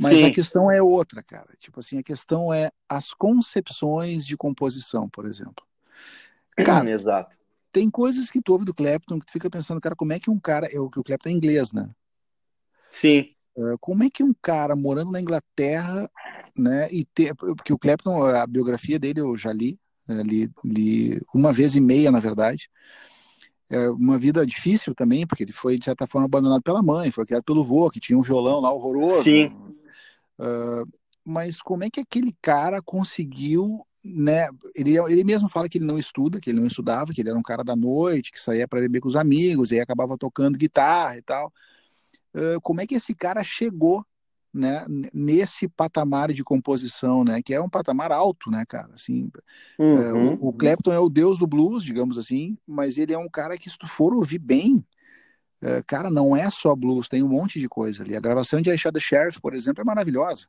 [0.00, 0.26] Mas Sim.
[0.26, 1.48] a questão é outra, cara.
[1.58, 5.66] Tipo assim, a questão é as concepções de composição, por exemplo.
[6.56, 7.36] Cara, Exato.
[7.72, 10.30] tem coisas que tu ouve do Clapton que tu fica pensando, cara, como é que
[10.30, 10.68] um cara.
[10.72, 11.90] É o que o Clapton é inglês, né?
[12.90, 13.32] Sim.
[13.58, 16.08] Ah, como é que um cara morando na Inglaterra,
[16.56, 21.20] né, e ter, porque o Clapton, a biografia dele eu já li, né, li, li
[21.34, 22.70] uma vez e meia, na verdade,
[23.70, 27.26] é uma vida difícil também, porque ele foi, de certa forma, abandonado pela mãe, foi
[27.26, 29.24] criado pelo vô, que tinha um violão lá horroroso.
[29.24, 29.67] Sim.
[30.38, 30.88] Uh,
[31.24, 34.48] mas como é que aquele cara conseguiu, né?
[34.74, 37.38] Ele, ele mesmo fala que ele não estuda, que ele não estudava, que ele era
[37.38, 40.56] um cara da noite, que saía para beber com os amigos, e aí acabava tocando
[40.56, 41.52] guitarra e tal
[42.62, 44.04] como é que esse cara chegou
[44.52, 49.30] né, nesse patamar de composição, né, que é um patamar alto, né, cara, assim,
[49.78, 50.34] uhum.
[50.34, 53.58] o, o Clapton é o deus do blues, digamos assim, mas ele é um cara
[53.58, 54.82] que se tu for ouvir bem,
[55.86, 58.78] cara, não é só blues, tem um monte de coisa ali, a gravação de I
[58.78, 60.46] Shot the Sheriff, por exemplo, é maravilhosa.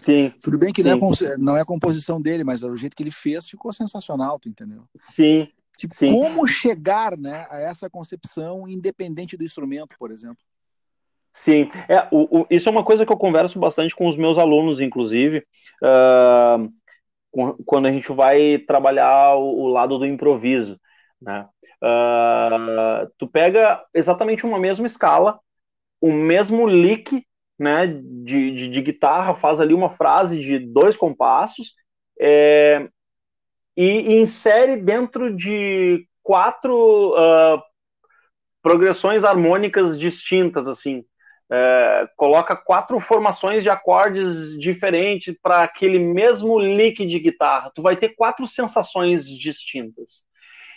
[0.00, 0.32] Sim.
[0.42, 0.88] Tudo bem que sim.
[0.88, 4.38] Não, é, não é a composição dele, mas o jeito que ele fez ficou sensacional,
[4.38, 4.84] tu entendeu?
[4.96, 5.48] Sim.
[5.76, 6.12] Tipo, sim.
[6.12, 10.42] como chegar, né, a essa concepção independente do instrumento, por exemplo?
[11.32, 14.36] Sim, é, o, o, isso é uma coisa que eu converso bastante com os meus
[14.36, 15.46] alunos, inclusive,
[15.82, 16.70] uh,
[17.64, 20.78] quando a gente vai trabalhar o, o lado do improviso,
[21.20, 21.48] né?
[21.82, 25.38] Uh, tu pega exatamente uma mesma escala,
[26.00, 27.24] o mesmo lick,
[27.58, 31.74] né, de, de, de guitarra, faz ali uma frase de dois compassos,
[32.18, 32.88] é,
[33.76, 37.62] e, e, insere dentro de quatro uh,
[38.62, 41.04] progressões harmônicas distintas, assim,
[41.52, 47.72] é, coloca quatro formações de acordes diferentes para aquele mesmo lick de guitarra.
[47.74, 50.24] Tu vai ter quatro sensações distintas.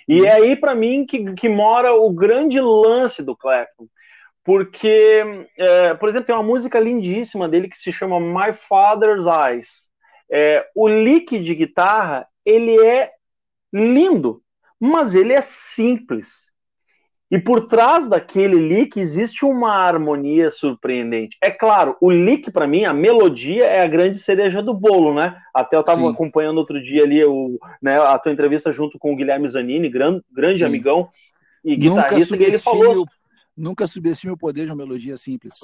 [0.07, 0.25] E uhum.
[0.25, 3.87] é aí, para mim, que, que mora o grande lance do Clapton.
[4.43, 9.89] Porque, é, por exemplo, tem uma música lindíssima dele que se chama My Father's Eyes.
[10.29, 13.11] É, o lick de guitarra, ele é
[13.71, 14.41] lindo,
[14.79, 16.52] mas ele é simples.
[17.31, 21.35] E por trás daquele lick existe uma harmonia surpreendente.
[21.41, 25.35] É claro, o lick para mim, a melodia é a grande cereja do bolo, né?
[25.53, 29.15] Até eu estava acompanhando outro dia ali o, né, a tua entrevista junto com o
[29.15, 30.65] Guilherme Zanini, gran, grande Sim.
[30.65, 31.09] amigão
[31.63, 33.05] e guitarrista, que ele falou.
[33.55, 35.55] Nunca subestime o poder de uma melodia simples.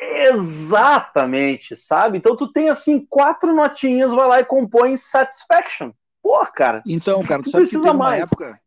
[0.00, 2.18] Exatamente, sabe?
[2.18, 5.92] Então tu tem assim quatro notinhas, vai lá e compõe Satisfaction.
[6.22, 6.82] Pô, cara.
[6.86, 7.94] Então, cara, tu sabe que teve mais.
[7.94, 8.61] uma época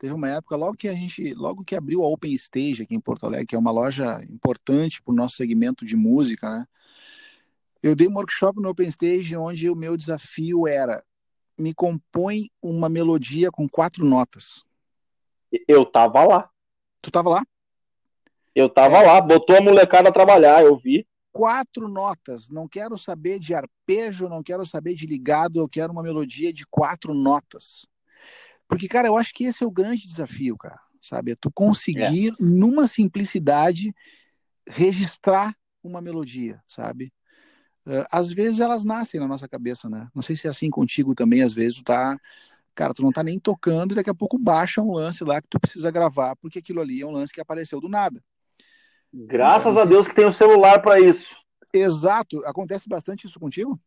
[0.00, 3.00] Teve uma época, logo que a gente, logo que abriu a Open Stage aqui em
[3.00, 6.66] Porto Alegre, que é uma loja importante para o nosso segmento de música, né?
[7.82, 11.04] Eu dei um workshop no Open Stage onde o meu desafio era
[11.58, 14.64] me compõe uma melodia com quatro notas.
[15.68, 16.50] Eu tava lá.
[17.02, 17.42] Tu tava lá?
[18.54, 19.06] Eu tava é.
[19.06, 21.06] lá, botou a molecada a trabalhar, eu vi.
[21.30, 22.48] Quatro notas.
[22.48, 26.66] Não quero saber de arpejo, não quero saber de ligado, eu quero uma melodia de
[26.66, 27.86] quatro notas.
[28.70, 31.32] Porque, cara, eu acho que esse é o grande desafio, cara, sabe?
[31.32, 32.34] É tu conseguir, é.
[32.38, 33.92] numa simplicidade,
[34.64, 37.12] registrar uma melodia, sabe?
[37.84, 40.08] Uh, às vezes elas nascem na nossa cabeça, né?
[40.14, 42.16] Não sei se é assim contigo também, às vezes tu tá,
[42.72, 45.48] cara, tu não tá nem tocando e daqui a pouco baixa um lance lá que
[45.48, 48.22] tu precisa gravar, porque aquilo ali é um lance que apareceu do nada.
[49.12, 51.34] Graças então, a Deus que tem o um celular para isso.
[51.74, 52.38] Exato.
[52.46, 53.80] Acontece bastante isso contigo?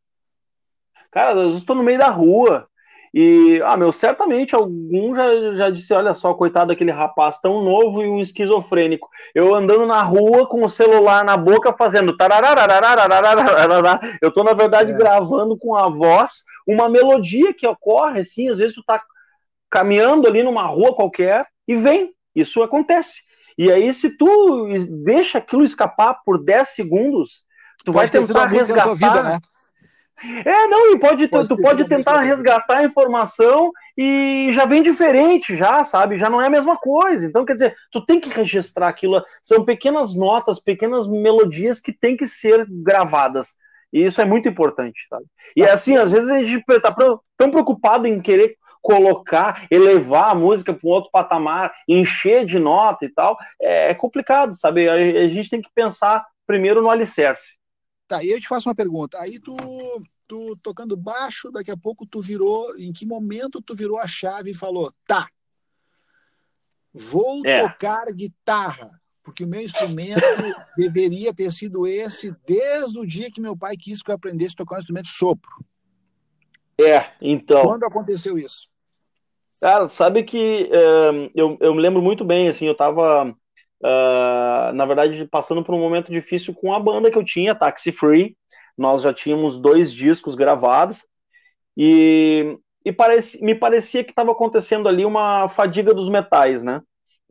[1.10, 2.68] Cara, eu estou no meio da rua.
[3.14, 8.02] E, ah, meu, certamente algum já, já disse: olha só, coitado daquele rapaz tão novo
[8.02, 9.08] e um esquizofrênico.
[9.36, 12.16] Eu andando na rua com o celular na boca fazendo.
[14.20, 14.96] Eu tô, na verdade, é.
[14.96, 18.50] gravando com a voz uma melodia que ocorre, assim.
[18.50, 19.00] Às vezes tu tá
[19.70, 22.14] caminhando ali numa rua qualquer e vem.
[22.36, 23.22] Isso acontece.
[23.56, 24.68] E aí, se tu
[25.04, 27.44] deixa aquilo escapar por 10 segundos,
[27.86, 28.96] tu pode vai tentar resgatar.
[28.96, 29.40] Vida, né?
[30.46, 34.84] É, não, e pode, pode tu, tu pode tentar resgatar a informação e já vem
[34.84, 36.18] diferente, já, sabe?
[36.18, 37.26] Já não é a mesma coisa.
[37.26, 39.24] Então, quer dizer, tu tem que registrar aquilo.
[39.42, 43.56] São pequenas notas, pequenas melodias que tem que ser gravadas.
[43.92, 45.26] E isso é muito importante, sabe?
[45.56, 45.74] E tá.
[45.74, 46.96] assim, às vezes a gente tá
[47.38, 53.06] tão preocupado em querer colocar, elevar a música para um outro patamar, encher de nota
[53.06, 54.90] e tal, é, é complicado, sabe?
[54.90, 57.58] A, gente tem que pensar primeiro no alicerce.
[58.14, 59.20] Tá, e eu te faço uma pergunta.
[59.20, 59.56] Aí tu,
[60.28, 64.52] tu tocando baixo, daqui a pouco tu virou, em que momento tu virou a chave
[64.52, 65.28] e falou, tá,
[66.94, 67.68] vou é.
[67.68, 68.92] tocar guitarra,
[69.24, 70.22] porque o meu instrumento
[70.78, 74.58] deveria ter sido esse desde o dia que meu pai quis que eu aprendesse a
[74.58, 75.66] tocar um instrumento sopro.
[76.80, 77.64] É, então.
[77.64, 78.68] Quando aconteceu isso?
[79.60, 83.36] Cara, sabe que uh, eu, eu me lembro muito bem, assim, eu tava,
[83.82, 87.92] uh, na verdade, passando por um momento difícil com a banda que eu tinha, Taxi
[87.92, 88.36] Free.
[88.78, 91.04] Nós já tínhamos dois discos gravados
[91.78, 92.96] e, e
[93.42, 96.82] me parecia que estava acontecendo ali uma fadiga dos metais, né?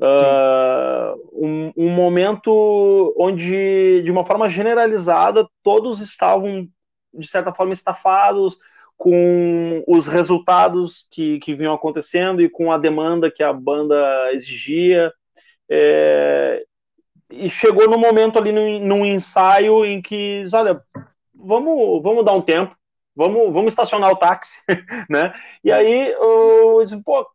[0.00, 6.66] Uh, um, um, momento onde, de uma forma generalizada, todos estavam,
[7.14, 8.58] de certa forma, estafados,
[8.96, 15.12] com os resultados que, que vinham acontecendo e com a demanda que a banda exigia.
[15.74, 16.64] É,
[17.30, 20.82] e chegou no momento ali num, num, ensaio em que, olha,
[21.34, 22.76] vamos, vamos dar um tempo,
[23.16, 24.60] vamos, vamos estacionar o táxi,
[25.08, 25.32] né?
[25.64, 27.26] E aí, eu, pô,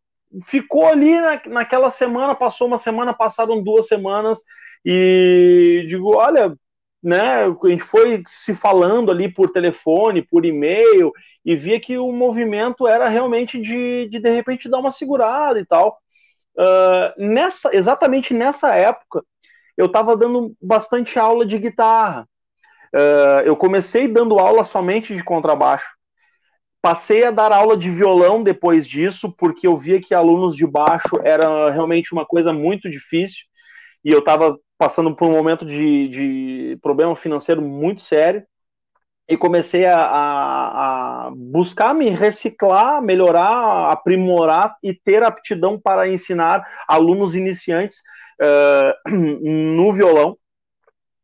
[0.46, 4.40] ficou ali na, naquela semana, passou uma semana, passaram duas semanas,
[4.84, 6.54] e digo, olha,
[7.02, 11.12] né, a gente foi se falando ali por telefone, por e-mail,
[11.44, 15.66] e via que o movimento era realmente de, de, de repente, dar uma segurada e
[15.66, 15.98] tal.
[16.58, 19.22] Uh, nessa, exatamente nessa época,
[19.76, 22.28] eu estava dando bastante aula de guitarra.
[22.92, 25.88] Uh, eu comecei dando aula somente de contrabaixo.
[26.82, 31.20] Passei a dar aula de violão depois disso, porque eu via que alunos de baixo
[31.22, 33.44] era realmente uma coisa muito difícil.
[34.04, 38.44] E eu estava passando por um momento de, de problema financeiro muito sério
[39.28, 46.66] e comecei a, a, a, buscar me reciclar, melhorar, aprimorar e ter aptidão para ensinar
[46.88, 47.98] alunos iniciantes
[48.40, 50.36] uh, no violão.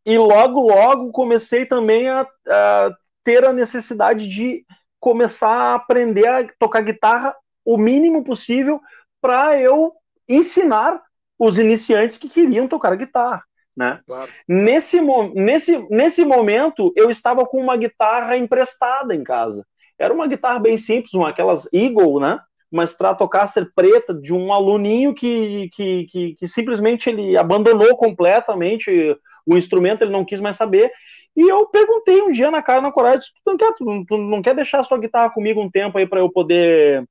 [0.05, 2.91] E logo, logo comecei também a, a,
[3.25, 4.67] ter a necessidade de
[5.01, 8.83] começar a aprender a tocar guitarra o mínimo possível
[9.19, 9.91] para eu
[10.29, 11.01] ensinar
[11.39, 13.43] os iniciantes que queriam tocar guitarra.
[13.77, 14.01] Né?
[14.07, 14.31] Claro.
[14.47, 15.01] Nesse,
[15.35, 19.67] nesse, nesse momento, eu estava com uma guitarra emprestada em casa.
[19.99, 22.41] Era uma guitarra bem simples, uma aquelas Eagle, né?
[22.71, 29.57] Uma Stratocaster preta de um aluninho que, que, que, que simplesmente ele abandonou completamente o
[29.57, 30.91] instrumento, ele não quis mais saber.
[31.37, 34.41] E eu perguntei um dia na cara, na coragem, tu não quer, tu, tu não
[34.41, 37.05] quer deixar a sua guitarra comigo um tempo aí para eu poder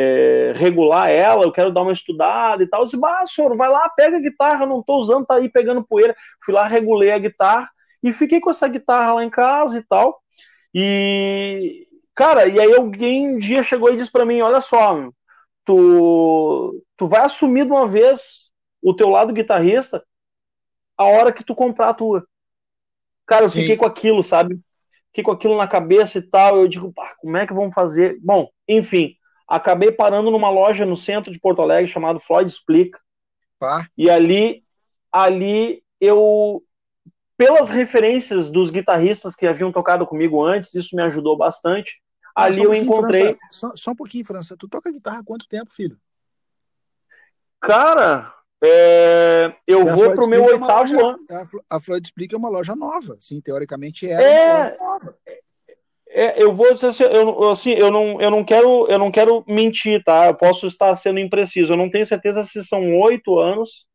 [0.00, 2.82] é, regular ela, eu quero dar uma estudada e tal.
[2.82, 5.82] Eu disse, bah, senhor, vai lá, pega a guitarra, não tô usando, tá aí pegando
[5.82, 6.14] poeira.
[6.44, 7.68] Fui lá, regulei a guitarra
[8.00, 10.22] e fiquei com essa guitarra lá em casa e tal.
[10.72, 15.08] E, cara, e aí alguém um dia chegou e disse para mim, olha só,
[15.64, 18.48] tu, tu vai assumir de uma vez
[18.80, 20.04] o teu lado guitarrista
[20.96, 22.24] a hora que tu comprar a tua.
[23.26, 23.62] Cara, eu Sim.
[23.62, 24.60] fiquei com aquilo, sabe?
[25.08, 26.58] Fiquei com aquilo na cabeça e tal.
[26.58, 28.16] Eu digo, pá, como é que vamos fazer?
[28.22, 29.17] Bom, enfim,
[29.48, 33.00] acabei parando numa loja no centro de Porto Alegre chamado Floyd Explica.
[33.58, 33.88] Pá.
[33.96, 34.62] E ali,
[35.10, 36.62] ali eu,
[37.36, 42.00] pelas referências dos guitarristas que haviam tocado comigo antes, isso me ajudou bastante.
[42.36, 43.36] Ah, ali um eu encontrei.
[43.50, 44.56] Só, só, um pouquinho, França.
[44.56, 45.98] Tu toca guitarra há quanto tempo, filho?
[47.60, 48.32] Cara,
[48.62, 51.18] é, eu vou pro meu é oitavo loja, ano.
[51.70, 55.17] A Floyd Explica é uma loja nova, sim, teoricamente era é, uma loja nova.
[56.10, 59.44] É, eu vou dizer assim, eu, assim, eu não, eu não quero, eu não quero
[59.46, 60.26] mentir, tá?
[60.26, 61.72] Eu posso estar sendo impreciso.
[61.72, 63.86] Eu não tenho certeza se são oito anos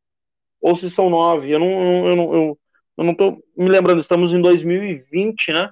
[0.62, 1.52] ou se são nove.
[1.52, 2.60] Eu não, eu não, eu,
[2.97, 5.71] eu não tô me lembrando, estamos em 2020, né?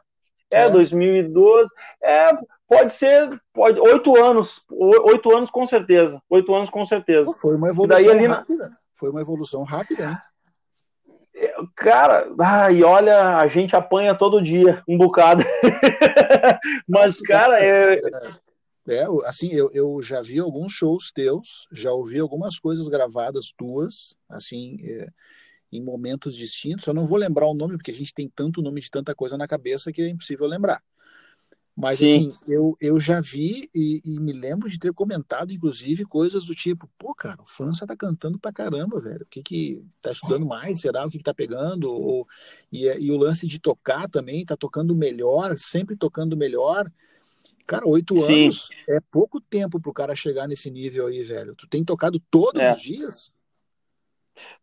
[0.54, 0.70] É, é.
[0.70, 1.72] 2012.
[2.04, 2.32] É,
[2.68, 7.32] pode ser, pode, oito anos, oito anos com certeza, oito anos com certeza.
[7.34, 10.18] foi uma evolução daí, rápida, foi uma evolução rápida, hein?
[11.42, 15.44] É, cara, ai, olha, a gente apanha todo dia, um bocado.
[16.88, 18.00] Mas, cara, é...
[18.88, 19.08] é...
[19.26, 24.78] assim, eu, eu já vi alguns shows teus, já ouvi algumas coisas gravadas tuas, assim,
[24.84, 25.08] é,
[25.72, 26.86] em momentos distintos.
[26.86, 29.36] Eu não vou lembrar o nome, porque a gente tem tanto nome de tanta coisa
[29.36, 30.80] na cabeça que é impossível lembrar.
[31.82, 32.30] Mas Sim.
[32.30, 36.54] assim, eu, eu já vi e, e, me lembro de ter comentado, inclusive, coisas do
[36.54, 39.24] tipo, pô, cara, o França tá cantando pra caramba, velho.
[39.24, 40.80] O que que tá estudando mais?
[40.80, 41.04] Será?
[41.04, 41.92] O que que tá pegando?
[41.92, 42.28] Ou,
[42.72, 46.88] e, e o lance de tocar também, tá tocando melhor, sempre tocando melhor.
[47.66, 51.56] Cara, oito anos é pouco tempo pro cara chegar nesse nível aí, velho.
[51.56, 52.74] Tu tem tocado todos é.
[52.74, 53.32] os dias?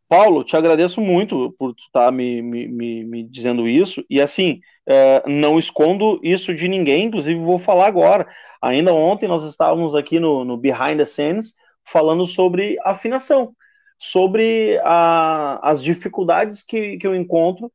[0.09, 4.03] Paulo, te agradeço muito por estar tá me, me, me, dizendo isso.
[4.09, 8.27] E assim, é, não escondo isso de ninguém, inclusive vou falar agora.
[8.63, 13.55] Ainda ontem nós estávamos aqui no, no Behind the Scenes falando sobre afinação,
[13.99, 17.67] sobre a, as dificuldades que, que eu encontro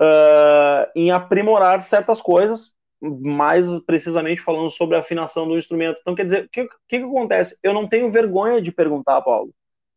[0.00, 5.98] uh, em aprimorar certas coisas, mais precisamente falando sobre a afinação do instrumento.
[6.00, 7.58] Então, quer dizer, o que, que, que acontece?
[7.62, 9.54] Eu não tenho vergonha de perguntar, Paulo,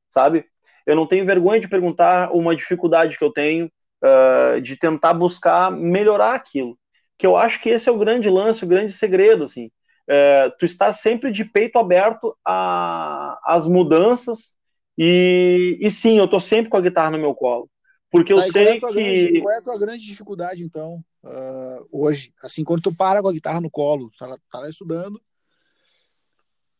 [0.10, 0.46] sabe?
[0.88, 3.70] Eu não tenho vergonha de perguntar uma dificuldade que eu tenho,
[4.02, 6.80] uh, de tentar buscar melhorar aquilo.
[7.18, 9.66] Que eu acho que esse é o grande lance, o grande segredo, assim.
[10.10, 14.56] Uh, tu estar sempre de peito aberto às mudanças
[14.98, 17.70] e, e sim, eu tô sempre com a guitarra no meu colo.
[18.10, 19.24] Porque eu tá, sei qual é que.
[19.24, 22.34] Grande, qual é a tua grande dificuldade, então, uh, hoje?
[22.42, 25.22] Assim, quando tu para com a guitarra no colo, tá lá, tá lá estudando,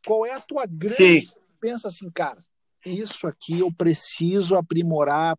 [0.06, 0.96] qual é a tua grande.
[0.96, 1.28] Sim.
[1.60, 2.40] Pensa assim, cara,
[2.88, 5.38] isso aqui eu preciso aprimorar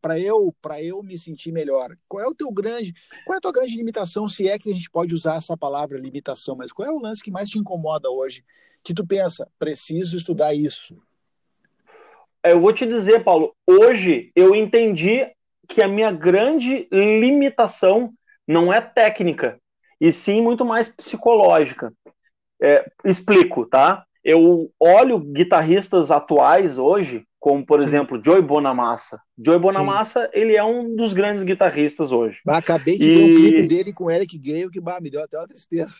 [0.00, 1.94] para eu para eu me sentir melhor.
[2.08, 2.94] Qual é o teu grande,
[3.26, 5.98] qual é a tua grande limitação, se é que a gente pode usar essa palavra
[5.98, 8.44] limitação, mas qual é o lance que mais te incomoda hoje?
[8.82, 10.96] Que tu pensa, preciso estudar isso.
[12.42, 15.26] Eu vou te dizer, Paulo, hoje eu entendi
[15.68, 18.14] que a minha grande limitação
[18.46, 19.60] não é técnica,
[20.00, 21.92] e sim muito mais psicológica.
[22.62, 24.06] É, explico, tá?
[24.26, 27.86] Eu olho guitarristas atuais hoje, como por Sim.
[27.86, 29.20] exemplo Joey Bonamassa.
[29.38, 30.30] Joey Bonamassa, Sim.
[30.32, 32.38] ele é um dos grandes guitarristas hoje.
[32.48, 33.14] acabei de e...
[33.14, 35.94] ver um clipe dele com Eric Gale que bah, me deu até uma tristeza.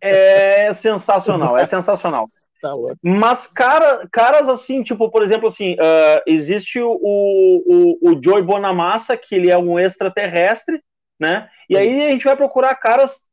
[0.00, 2.28] É sensacional, é sensacional.
[2.58, 8.42] Tá Mas cara, caras assim, tipo, por exemplo, assim, uh, existe o, o, o Joey
[8.42, 10.82] Bonamassa, que ele é um extraterrestre,
[11.20, 11.50] né?
[11.68, 11.80] E Sim.
[11.80, 13.26] aí a gente vai procurar caras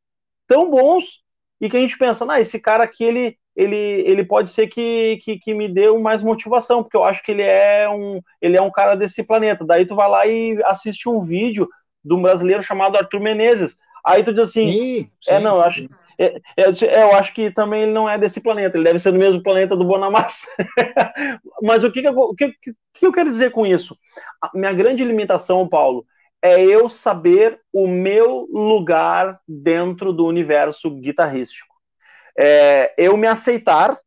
[0.46, 1.24] tão bons
[1.60, 5.20] e que a gente pensa, ah, esse cara aqui, ele, ele, ele pode ser que,
[5.24, 8.62] que, que, me dê mais motivação, porque eu acho que ele é um ele é
[8.62, 9.66] um cara desse planeta.
[9.66, 11.68] Daí tu vai lá e assiste um vídeo
[12.04, 13.78] de um brasileiro chamado Arthur Menezes.
[14.06, 15.88] Aí tu diz assim, sim, sim, é não, eu acho,
[16.20, 19.12] é, é, é, eu acho que também ele não é desse planeta, ele deve ser
[19.12, 20.48] do mesmo planeta do Bonamassa.
[21.62, 22.54] Mas o que, que, eu, o que,
[22.94, 23.98] que eu quero dizer com isso?
[24.42, 26.06] A minha grande limitação, Paulo,
[26.42, 31.73] é eu saber o meu lugar dentro do universo guitarrístico
[32.38, 34.00] é, eu me aceitar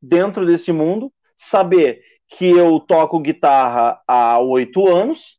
[0.00, 5.38] dentro desse mundo, saber que eu toco guitarra há oito anos,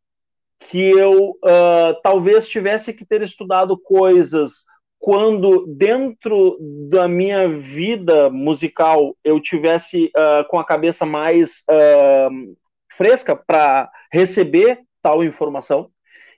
[0.59, 4.65] que eu uh, talvez tivesse que ter estudado coisas
[4.97, 6.57] quando dentro
[6.89, 12.55] da minha vida musical eu tivesse uh, com a cabeça mais uh,
[12.97, 15.91] fresca para receber tal informação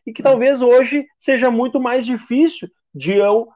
[0.06, 3.48] e que talvez hoje seja muito mais difícil de eu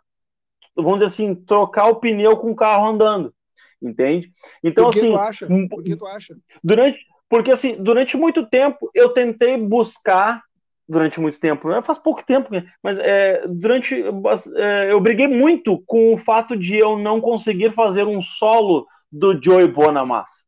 [0.76, 3.34] vamos dizer assim, trocar o pneu com o carro andando.
[3.82, 4.32] Entende?
[4.64, 5.14] Então, Por que assim.
[5.14, 5.48] Tu acha?
[5.70, 6.38] Por que tu acha?
[6.64, 10.44] Durante, porque, assim, durante muito tempo eu tentei buscar.
[10.88, 11.82] Durante muito tempo, né?
[11.82, 12.70] faz pouco tempo, né?
[12.84, 14.04] mas é, durante.
[14.58, 19.42] É, eu briguei muito com o fato de eu não conseguir fazer um solo do
[19.42, 20.44] Joey Bonamassa.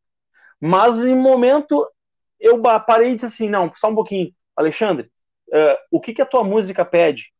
[0.59, 1.87] Mas em momento
[2.39, 5.09] eu parei e disse assim: não, só um pouquinho, Alexandre,
[5.47, 7.32] uh, o que, que a tua música pede?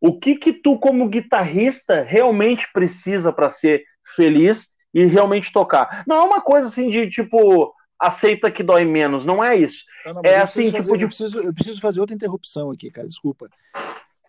[0.00, 3.84] O que que tu como guitarrista realmente precisa para ser
[4.14, 6.04] feliz e realmente tocar?
[6.06, 9.84] Não é uma coisa assim de tipo aceita que dói menos, não é isso.
[10.04, 11.04] Não, não, é assim fazer, tipo de...
[11.04, 13.48] eu, preciso, eu preciso fazer outra interrupção aqui, cara, desculpa.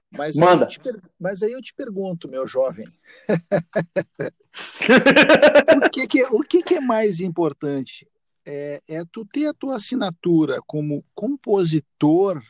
[0.09, 0.65] Mas Manda.
[0.65, 1.01] Aí per...
[1.19, 2.87] Mas aí eu te pergunto, meu jovem.
[5.85, 8.07] o que, que, o que, que é mais importante?
[8.45, 12.41] É, é tu ter a tua assinatura como compositor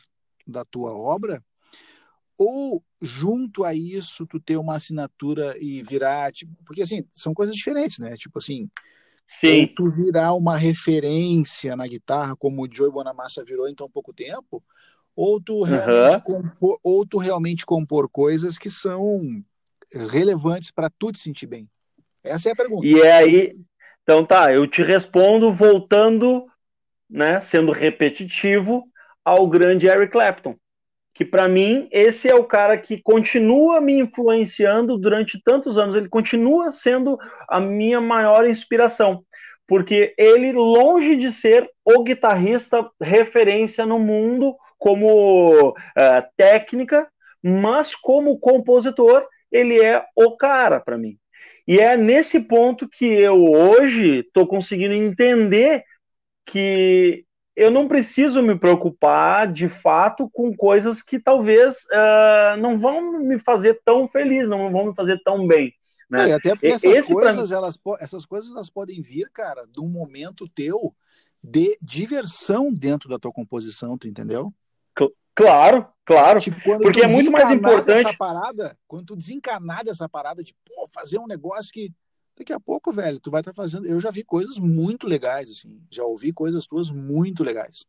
[0.46, 1.42] da tua obra
[2.38, 7.54] ou junto a isso tu ter uma assinatura e virar tipo, porque assim são coisas
[7.54, 8.70] diferentes né tipo assim
[9.26, 9.66] Sim.
[9.66, 14.62] tu virar uma referência na guitarra como o Joey Bonamassa virou em tão pouco tempo
[15.20, 16.20] ou tu realmente, uhum.
[16.20, 19.42] compor, ou tu realmente compor coisas que são
[20.12, 21.68] relevantes para tu te sentir bem?
[22.22, 22.86] Essa é a pergunta.
[22.86, 23.56] E é aí,
[24.04, 26.46] então tá, eu te respondo voltando,
[27.10, 28.84] né, sendo repetitivo
[29.24, 30.54] ao grande Eric Clapton,
[31.18, 36.08] que para mim esse é o cara que continua me influenciando durante tantos anos, ele
[36.08, 39.24] continua sendo a minha maior inspiração,
[39.66, 45.74] porque ele longe de ser o guitarrista referência no mundo como uh,
[46.36, 47.08] técnica,
[47.42, 51.18] mas como compositor ele é o cara para mim.
[51.66, 55.82] E é nesse ponto que eu hoje estou conseguindo entender
[56.46, 57.24] que
[57.58, 63.38] eu não preciso me preocupar de fato com coisas que talvez uh, não vão me
[63.40, 65.74] fazer tão feliz, não vão me fazer tão bem.
[66.08, 66.30] Né?
[66.30, 69.88] É, até porque essas Esse coisas, elas, essas coisas elas podem vir, cara, de um
[69.88, 70.94] momento teu
[71.42, 74.52] de diversão dentro da tua composição, tu entendeu?
[75.38, 76.40] Claro, claro.
[76.40, 78.16] Tipo, porque é muito mais importante.
[78.16, 81.92] Parada, quando tu desencanar dessa parada, tipo, pô, fazer um negócio que
[82.38, 83.86] daqui a pouco, velho, tu vai estar tá fazendo.
[83.86, 85.80] Eu já vi coisas muito legais, assim.
[85.90, 87.84] Já ouvi coisas tuas muito legais.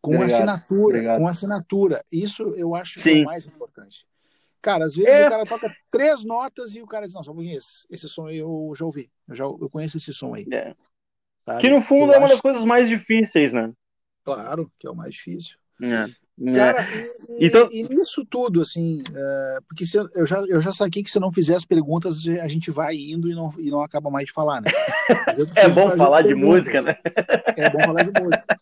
[0.00, 1.18] Com obrigado, assinatura, obrigado.
[1.18, 2.04] com assinatura.
[2.10, 3.10] Isso eu acho Sim.
[3.10, 4.06] que é o mais importante.
[4.60, 5.26] Cara, às vezes é.
[5.26, 8.28] o cara toca três notas e o cara diz, não, só um esse, esse som
[8.28, 9.10] eu já ouvi.
[9.28, 10.46] Eu já eu conheço esse som aí.
[10.52, 10.74] É.
[11.60, 12.34] Que no fundo eu é uma acho...
[12.34, 13.72] das coisas mais difíceis, né?
[14.24, 15.56] Claro, que é o mais difícil.
[15.82, 16.08] É.
[16.36, 16.54] Né?
[16.54, 16.86] Cara,
[17.38, 17.68] e, então...
[17.70, 21.20] e nisso tudo, assim, é, porque se eu, eu, já, eu já saquei que se
[21.20, 24.32] não fizer as perguntas, a gente vai indo e não, e não acaba mais de
[24.32, 24.70] falar, né?
[25.56, 26.96] é bom falar de música, né?
[27.56, 28.60] É bom falar de música.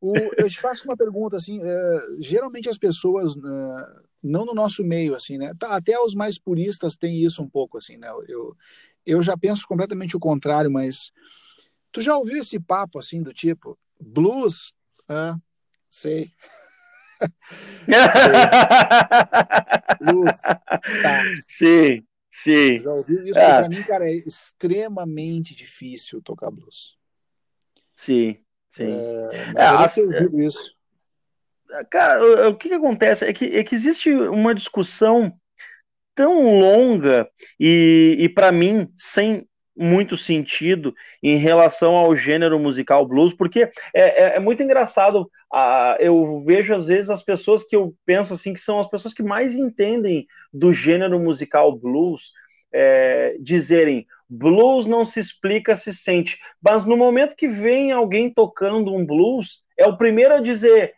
[0.00, 3.40] O, eu te faço uma pergunta, assim, é, geralmente as pessoas, é,
[4.22, 5.52] não no nosso meio, assim, né?
[5.58, 8.08] Tá, até os mais puristas têm isso um pouco, assim, né?
[8.28, 8.56] Eu,
[9.04, 11.10] eu já penso completamente o contrário, mas
[11.90, 14.72] tu já ouviu esse papo, assim, do tipo, blues,
[15.08, 15.36] ah,
[15.90, 16.30] sei
[20.00, 20.42] Luz.
[20.42, 21.22] Tá.
[21.48, 22.80] Sim, sim.
[22.82, 23.38] Já ouviu isso?
[23.38, 23.60] Ah.
[23.60, 26.96] Para mim, cara, é extremamente difícil tocar blues.
[27.94, 28.38] Sim,
[28.70, 28.84] sim.
[28.84, 30.74] É, é, a, ouvido isso.
[31.90, 35.32] Cara, o que, que acontece é que, é que existe uma discussão
[36.14, 43.32] tão longa e, e para mim, sem muito sentido em relação ao gênero musical blues,
[43.32, 45.30] porque é, é, é muito engraçado.
[45.52, 49.14] Uh, eu vejo às vezes as pessoas que eu penso assim que são as pessoas
[49.14, 52.32] que mais entendem do gênero musical blues
[52.72, 56.38] é, dizerem blues não se explica, se sente.
[56.60, 60.94] Mas no momento que vem alguém tocando um blues, é o primeiro a dizer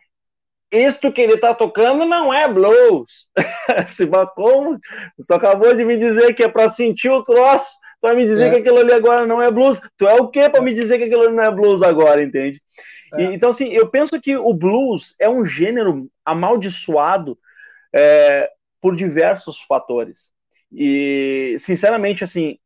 [0.71, 3.29] isto que ele está tocando não é blues.
[3.89, 4.79] se como?
[5.19, 7.73] Você acabou de me dizer que é para sentir o troço.
[8.05, 8.51] Vai me dizer é.
[8.51, 9.81] que aquilo ali agora não é blues.
[9.97, 12.61] Tu é o quê para me dizer que aquilo ali não é blues agora, entende?
[13.15, 13.23] É.
[13.23, 17.39] E, então, assim, eu penso que o blues é um gênero amaldiçoado
[17.95, 20.29] é, por diversos fatores.
[20.71, 22.59] E, sinceramente, assim,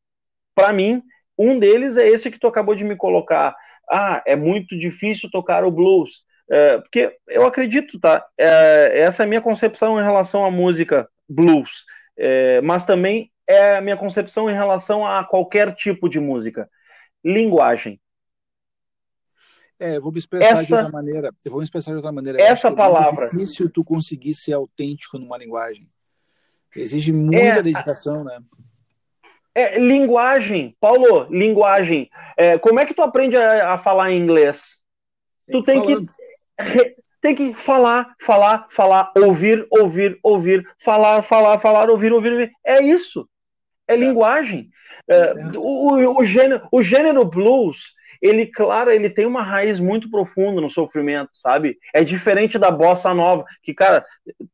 [0.57, 1.05] para mim,
[1.39, 3.55] um deles é esse que tu acabou de me colocar.
[3.89, 6.24] Ah, é muito difícil tocar o blues.
[6.51, 8.26] É, porque eu acredito, tá?
[8.36, 11.84] É, essa é a minha concepção em relação à música blues.
[12.16, 16.68] É, mas também é a minha concepção em relação a qualquer tipo de música.
[17.24, 17.99] Linguagem.
[19.80, 21.34] É, eu vou me expressar essa, de outra maneira.
[21.42, 22.40] Eu vou me expressar de outra maneira.
[22.42, 23.24] Essa palavra.
[23.24, 25.88] É difícil tu conseguir ser autêntico numa linguagem.
[26.76, 28.38] Exige muita é, dedicação, né?
[29.55, 32.11] É, linguagem, Paulo, linguagem.
[32.36, 34.84] É, como é que tu aprende a, a falar inglês?
[35.51, 36.07] tu tem falando.
[36.07, 42.32] que tem que falar, falar, falar, ouvir, ouvir, ouvir, falar, falar, falar, ouvir, ouvir.
[42.32, 42.53] ouvir.
[42.64, 43.28] É isso
[43.89, 44.70] é linguagem.
[45.09, 50.61] É, o, o, gênero, o gênero blues, ele, claro, ele tem uma raiz muito profunda
[50.61, 51.78] no sofrimento, sabe?
[51.95, 54.05] É diferente da bossa nova, que, cara,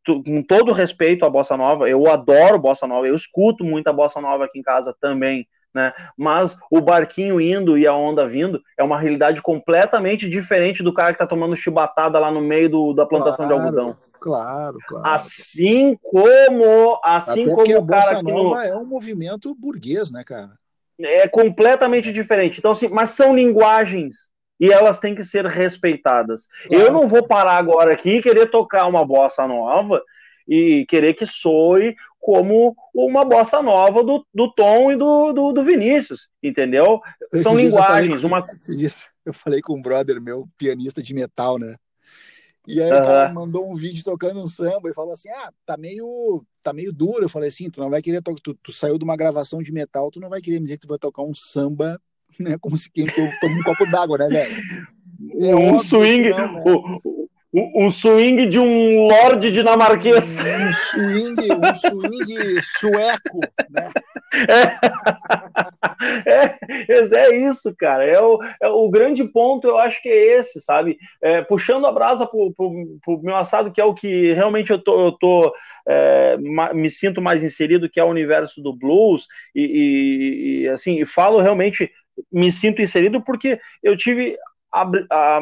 [0.05, 4.21] tu, com todo respeito à bossa nova, eu adoro bossa nova, eu escuto muita bossa
[4.21, 5.93] nova aqui em casa também, né?
[6.17, 11.13] Mas o barquinho indo e a onda vindo é uma realidade completamente diferente do cara
[11.13, 13.61] que tá tomando chibatada lá no meio do, da plantação claro.
[13.61, 13.97] de algodão.
[14.25, 15.07] Claro, claro.
[15.07, 18.57] Assim como, assim Até como o cara que no...
[18.57, 20.59] é um movimento burguês, né, cara?
[20.99, 22.59] É completamente diferente.
[22.59, 26.49] Então, assim, mas são linguagens e elas têm que ser respeitadas.
[26.69, 26.83] Claro.
[26.83, 30.03] Eu não vou parar agora aqui e querer tocar uma bossa nova
[30.49, 35.65] e querer que soe como uma bossa nova do, do Tom e do, do, do
[35.65, 36.99] Vinícius, entendeu?
[37.43, 38.23] São linguagens.
[38.23, 38.91] Eu falei, uma...
[39.27, 41.75] eu falei com um brother meu, pianista de metal, né?
[42.67, 42.99] E aí uhum.
[42.99, 46.73] o cara mandou um vídeo tocando um samba e falou assim: Ah, tá meio, tá
[46.73, 47.25] meio duro.
[47.25, 49.73] Eu falei assim: Tu não vai querer tocar, tu, tu, saiu de uma gravação de
[49.73, 52.01] metal, tu não vai querer me dizer que tu vai tocar um samba,
[52.41, 52.57] né?
[52.59, 54.57] Como se quem toma um copo d'água, né, velho?
[55.41, 56.63] É um swing, não, né?
[56.67, 57.01] o,
[57.55, 60.37] o, o, swing de um lord dinamarquês.
[60.37, 63.41] Um swing, um swing sueco,
[63.71, 63.91] né?
[66.27, 68.05] É, é, é, isso, cara.
[68.05, 70.99] É o, é o grande ponto, eu acho que é esse, sabe?
[71.23, 74.79] É, puxando a brasa pro, pro, pro, meu assado, que é o que realmente eu
[74.79, 75.55] tô, eu tô
[75.87, 76.37] é,
[76.75, 81.07] me sinto mais inserido, que é o universo do blues, e, e, e assim, e
[81.07, 81.89] falo realmente,
[82.33, 84.37] me sinto inserido porque eu tive
[84.75, 85.41] a, a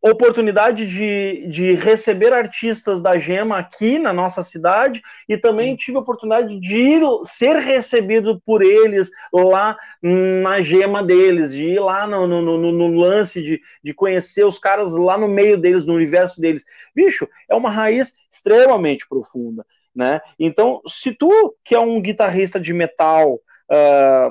[0.00, 6.00] oportunidade de, de receber artistas da Gema aqui na nossa cidade e também tive a
[6.00, 12.26] oportunidade de ir, ser recebido por eles lá na Gema deles, de ir lá no,
[12.26, 16.40] no, no, no, lance, de, de conhecer os caras lá no meio deles, no universo
[16.40, 16.64] deles.
[16.94, 20.20] Bicho, é uma raiz extremamente profunda, né?
[20.38, 23.34] Então, se tu, que é um guitarrista de metal,
[23.70, 24.30] uh,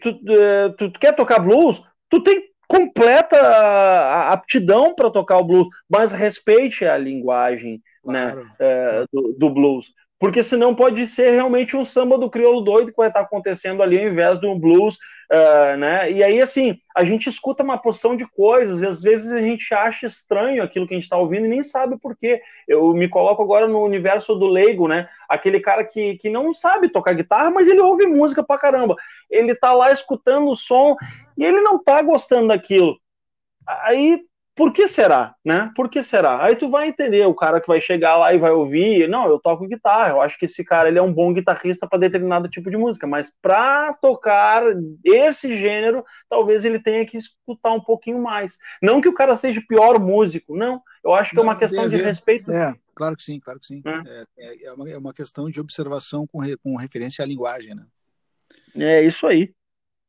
[0.00, 5.68] tu, uh, tu quer tocar blues, tu tem completa a aptidão para tocar o blues,
[5.88, 8.44] mas respeite a linguagem né, claro.
[8.44, 9.92] né, é, do, do, blues.
[10.18, 13.98] Porque senão pode ser realmente um samba do crioulo doido que vai estar acontecendo ali
[13.98, 14.96] ao invés de um blues
[15.30, 16.12] Uh, né?
[16.12, 19.74] E aí, assim, a gente escuta uma porção de coisas, e às vezes a gente
[19.74, 22.40] acha estranho aquilo que a gente está ouvindo e nem sabe por quê.
[22.68, 25.08] Eu me coloco agora no universo do leigo, né?
[25.28, 28.94] Aquele cara que, que não sabe tocar guitarra, mas ele ouve música pra caramba.
[29.28, 30.96] Ele tá lá escutando o som
[31.36, 32.96] e ele não tá gostando daquilo.
[33.66, 34.20] Aí
[34.56, 35.70] por que será, né?
[35.76, 36.42] Por que será?
[36.42, 39.38] Aí tu vai entender o cara que vai chegar lá e vai ouvir, não, eu
[39.38, 42.70] toco guitarra, eu acho que esse cara ele é um bom guitarrista para determinado tipo
[42.70, 44.62] de música, mas para tocar
[45.04, 48.56] esse gênero, talvez ele tenha que escutar um pouquinho mais.
[48.80, 50.80] Não que o cara seja pior músico, não.
[51.04, 52.50] Eu acho que não, é uma questão de respeito.
[52.50, 53.82] É, claro que sim, claro que sim.
[53.84, 57.74] É, é, é, uma, é uma questão de observação com, re, com referência à linguagem,
[57.74, 57.84] né?
[58.74, 59.52] É isso aí.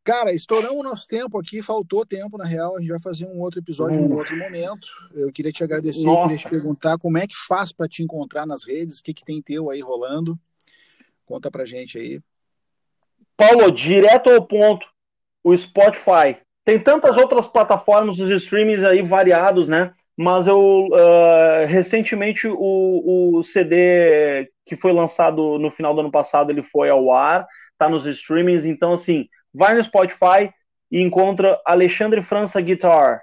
[0.08, 2.78] Cara, estouramos o nosso tempo aqui, faltou tempo, na real.
[2.78, 4.88] A gente vai fazer um outro episódio em um outro momento.
[5.14, 6.30] Eu queria te agradecer, Nossa.
[6.30, 9.26] queria te perguntar como é que faz para te encontrar nas redes, o que, que
[9.26, 10.40] tem teu aí rolando.
[11.26, 12.22] Conta pra gente aí.
[13.36, 14.88] Paulo, direto ao ponto,
[15.44, 16.38] o Spotify.
[16.64, 19.94] Tem tantas outras plataformas, os streamings aí variados, né?
[20.16, 26.50] Mas eu uh, recentemente o, o CD que foi lançado no final do ano passado,
[26.50, 27.46] ele foi ao ar,
[27.78, 29.28] tá nos streamings, então assim
[29.58, 30.54] vai no Spotify
[30.92, 33.22] e encontra Alexandre França Guitar.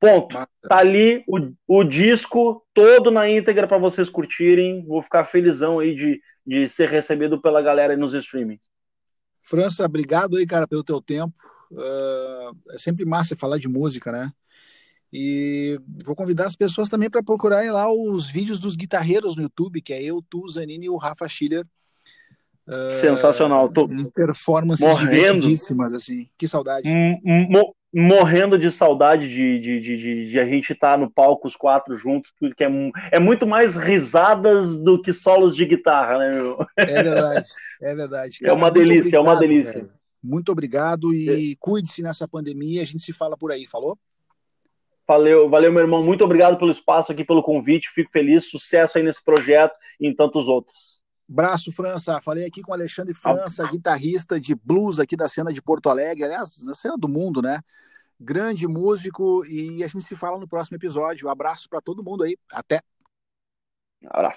[0.00, 0.34] Ponto.
[0.34, 0.50] Mata.
[0.68, 4.84] Tá ali o, o disco todo na íntegra para vocês curtirem.
[4.86, 8.64] Vou ficar felizão aí de, de ser recebido pela galera nos streamings.
[9.42, 11.34] França, obrigado aí, cara, pelo teu tempo.
[11.70, 14.30] Uh, é sempre massa falar de música, né?
[15.12, 19.80] E vou convidar as pessoas também para procurarem lá os vídeos dos guitarreiros no YouTube,
[19.80, 21.66] que é eu, tu, Zanini e o Rafa Schiller.
[23.00, 23.68] Sensacional.
[23.68, 25.46] Tô em performances morrendo.
[25.94, 26.28] assim.
[26.36, 26.88] Que saudade.
[27.24, 31.56] Mo morrendo de saudade de, de, de, de, a gente estar tá no palco os
[31.56, 32.68] quatro juntos, porque é,
[33.12, 36.58] é muito mais risadas do que solos de guitarra, né, meu?
[36.76, 37.48] É verdade,
[37.80, 38.38] é verdade.
[38.40, 39.80] Cara, é uma delícia, obrigado, é uma delícia.
[39.80, 39.92] Velho.
[40.22, 41.56] Muito obrigado e é.
[41.58, 42.82] cuide-se nessa pandemia.
[42.82, 43.96] A gente se fala por aí, falou?
[45.06, 46.04] Valeu, valeu, meu irmão.
[46.04, 47.88] Muito obrigado pelo espaço aqui, pelo convite.
[47.94, 48.50] Fico feliz.
[48.50, 50.97] Sucesso aí nesse projeto e em tantos outros.
[51.28, 55.90] Braço França, falei aqui com Alexandre França, guitarrista de blues aqui da cena de Porto
[55.90, 57.60] Alegre, aliás, na cena do mundo, né?
[58.18, 61.28] Grande músico e a gente se fala no próximo episódio.
[61.28, 62.36] Um abraço para todo mundo aí.
[62.50, 62.82] Até.
[64.02, 64.36] Um abraço.